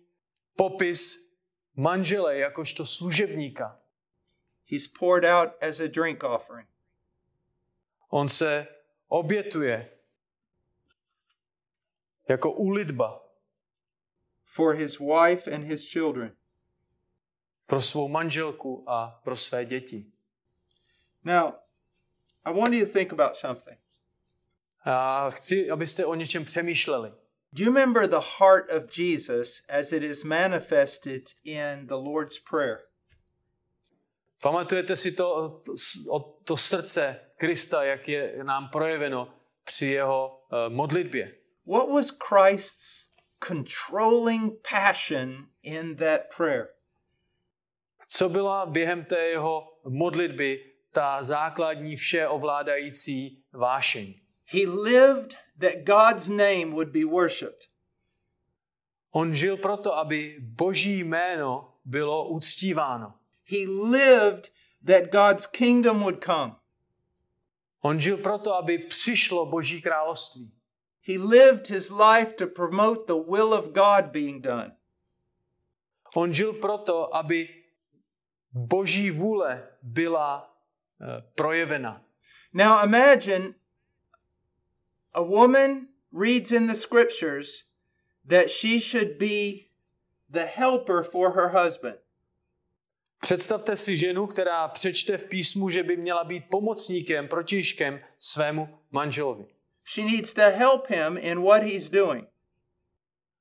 [0.55, 1.28] popis
[1.75, 3.79] manžele jakožto služebníka.
[4.65, 6.67] He's poured out as a drink offering.
[8.09, 8.67] On se
[9.07, 9.89] obětuje
[12.29, 13.23] jako úlitba
[14.45, 16.35] for his wife and his children.
[17.69, 20.05] pro svou manželku a pro své děti.
[21.23, 21.51] Now,
[22.45, 23.79] I want you to think about something.
[24.83, 27.13] A chci, abyste o něčem přemýšleli.
[27.53, 32.81] Do you remember the heart of Jesus as it is manifested in the Lord's Prayer?
[34.43, 39.33] Pamatujete si to, to, to srdce Krista, jak je nám projeveno
[39.63, 41.35] při jeho uh, modlitbě?
[41.65, 46.69] What was Christ's controlling passion in that prayer?
[48.07, 54.13] Co byla během té jeho modlitby ta základní vše ovládající vášeň?
[54.45, 57.69] He lived that God's name would be worshiped.
[59.11, 63.13] On žil proto, aby boží jméno bylo uctíváno.
[63.43, 64.51] He lived
[64.85, 66.55] that God's kingdom would come.
[67.81, 70.51] On žil proto, aby přišlo boží království.
[71.01, 74.75] He lived his life to promote the will of God being done.
[76.15, 77.63] On žil proto, aby
[78.53, 80.55] boží vůle byla
[81.01, 82.01] uh, projevena.
[82.53, 83.53] Now imagine
[85.13, 87.63] a woman reads in the scriptures
[88.27, 89.69] that she should be
[90.29, 91.97] the helper for her husband.
[93.21, 99.45] Představte si ženu, která přečte v písmu, že by měla být pomocníkem, protižkem svému manželovi.
[99.85, 102.27] She needs to help him in what he's doing.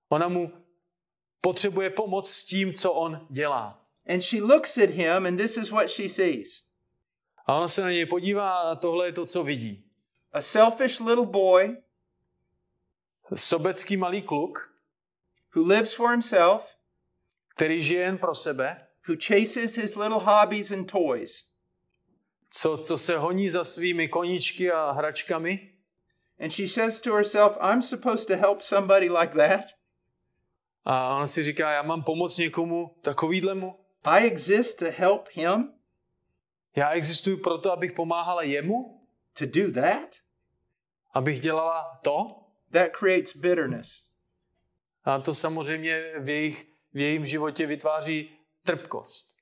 [0.08, 0.52] Ona mu
[1.40, 3.84] potřebuje pomoct s tím, co on dělá.
[4.06, 6.68] And she looks at him, and this is what she sees
[7.46, 9.84] A ona se na něj podívá a tohle je to, co vidí.
[10.32, 11.76] A selfish little boy
[13.34, 14.74] Sobecký malý kluk,
[15.54, 16.76] who lives for himself,
[17.48, 21.48] který žije jen pro sebe, who chases his little hobbies and toys.
[22.50, 25.72] co, co se honí za svými koníčky a hračkami.
[26.40, 29.64] And she says to herself, I'm supposed to help somebody like that.
[30.84, 33.78] A ona si říká, já mám pomoct někomu takovýhlemu.
[34.04, 35.72] I exist to help him
[36.76, 38.97] Já existuji proto, abych pomáhala jemu,
[39.38, 40.16] to do that.
[41.14, 42.36] abych dělala to.
[42.72, 44.02] That creates bitterness.
[45.04, 48.30] A to samozřejmě v, jejich, v jejím životě vytváří
[48.62, 49.36] trpkost.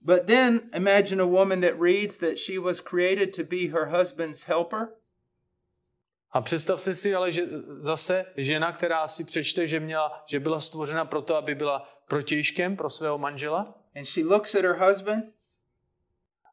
[0.00, 4.42] But then imagine a woman that reads that she was created to be her husband's
[4.42, 4.88] helper.
[6.30, 7.42] A představ si si ale, že
[7.78, 12.90] zase žena, která si přečte, že, měla, že byla stvořena proto, aby byla protějškem pro
[12.90, 15.24] svého manžela, And she looks at her husband,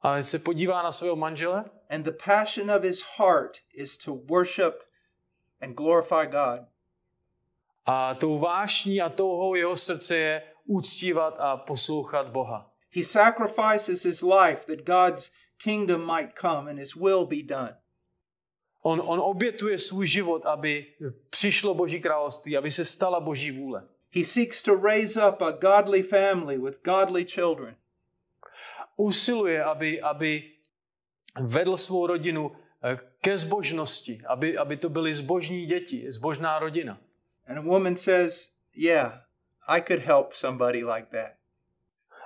[0.01, 4.83] ale se podívá na svého manžele and the passion of his heart is to worship
[5.61, 6.67] and glorify God.
[7.85, 12.71] a tou vášní a touhou jeho srdce je uctívat a poslouchat Boha.
[12.95, 15.31] He sacrifices his life that God's
[15.63, 17.75] kingdom might come and his will be done.
[18.81, 20.85] On, on obětuje svůj život, aby
[21.29, 23.87] přišlo Boží království, aby se stala Boží vůle.
[24.11, 27.75] He seeks to raise up a godly family with godly children.
[28.97, 30.54] Usiluje, aby, aby
[31.41, 32.51] vedl svou rodinu
[32.83, 36.97] eh, ke zbožnosti, aby, aby to byly zbožní děti, zbožná rodina.
[37.47, 39.21] And a woman says, Yeah,
[39.67, 41.31] I could help somebody like that.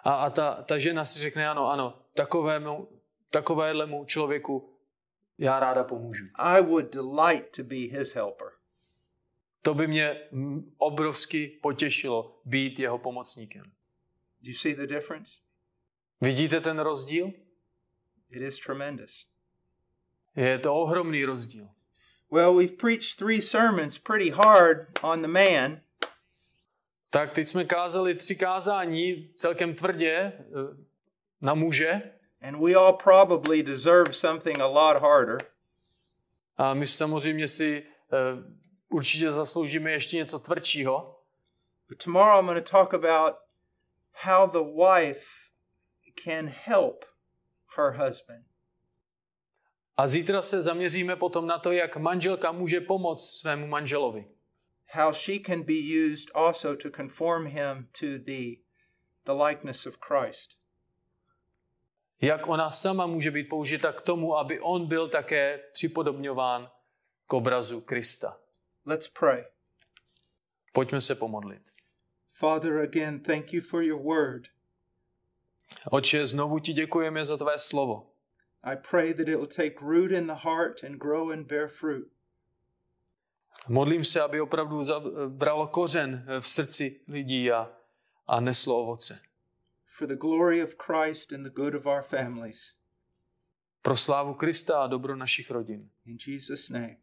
[0.04, 2.88] A, a ta, ta žena si řekne, ano, ano, takovému,
[3.30, 4.70] takovému člověku
[5.38, 6.26] já ráda pomůžu.
[6.36, 8.48] I would delight to be his helper.
[9.62, 10.22] To by mě
[10.78, 13.64] obrovsky potěšilo být jeho pomocníkem.
[14.42, 15.34] Do you see the difference?
[16.22, 17.32] Vidíte ten rozdíl?
[18.30, 19.26] It is tremendous.
[20.36, 21.70] Je to ohromný rozdíl.
[22.32, 25.82] Well, we've preached three sermons pretty hard on the man,
[27.12, 30.42] Tak teď jsme kázali tři kázání celkem tvrdě eh,
[31.42, 32.02] na muže
[32.42, 35.38] and we all probably deserve something a lot harder.
[36.58, 38.18] a my samozřejmě si eh,
[38.90, 41.20] určitě zasloužíme ještě něco tvrdšího.
[41.90, 43.36] But tomorrow I'm going to talk about
[44.12, 45.26] how the wife
[46.24, 47.06] can help
[47.80, 48.46] her husband.
[49.98, 54.26] A zítra se zaměříme potom na to, jak manželka může pomoct svému manželovi.
[54.90, 58.60] how she can be used also to conform him to the,
[59.26, 60.56] the likeness of Christ.
[62.22, 66.70] Jak ona sama může být použita k tomu, aby on byl také připodobňován
[67.28, 68.38] k obrazu Krista.
[68.86, 69.46] Let's pray.
[70.74, 71.62] Pojďme se pomodlit.
[72.34, 74.48] Father, again, thank you for your word.
[75.92, 78.12] Oče, znovu ti děkujeme za tvé slovo.
[78.64, 82.08] I pray that it will take root in the heart and grow and bear fruit.
[83.68, 84.82] Modlím se, aby opravdu
[85.28, 87.72] bralo kořen v srdci lidí a,
[88.28, 89.22] a neslo ovoce.
[89.86, 92.74] For the glory of Christ and the good of our families.
[93.82, 95.90] Pro slávu Krista a dobro našich rodin.
[96.06, 96.98] In Jesus' name.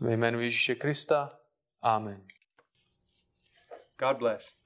[0.00, 1.38] Ve jménu Ježíše Krista.
[1.82, 2.26] Amen.
[3.98, 4.63] God bless.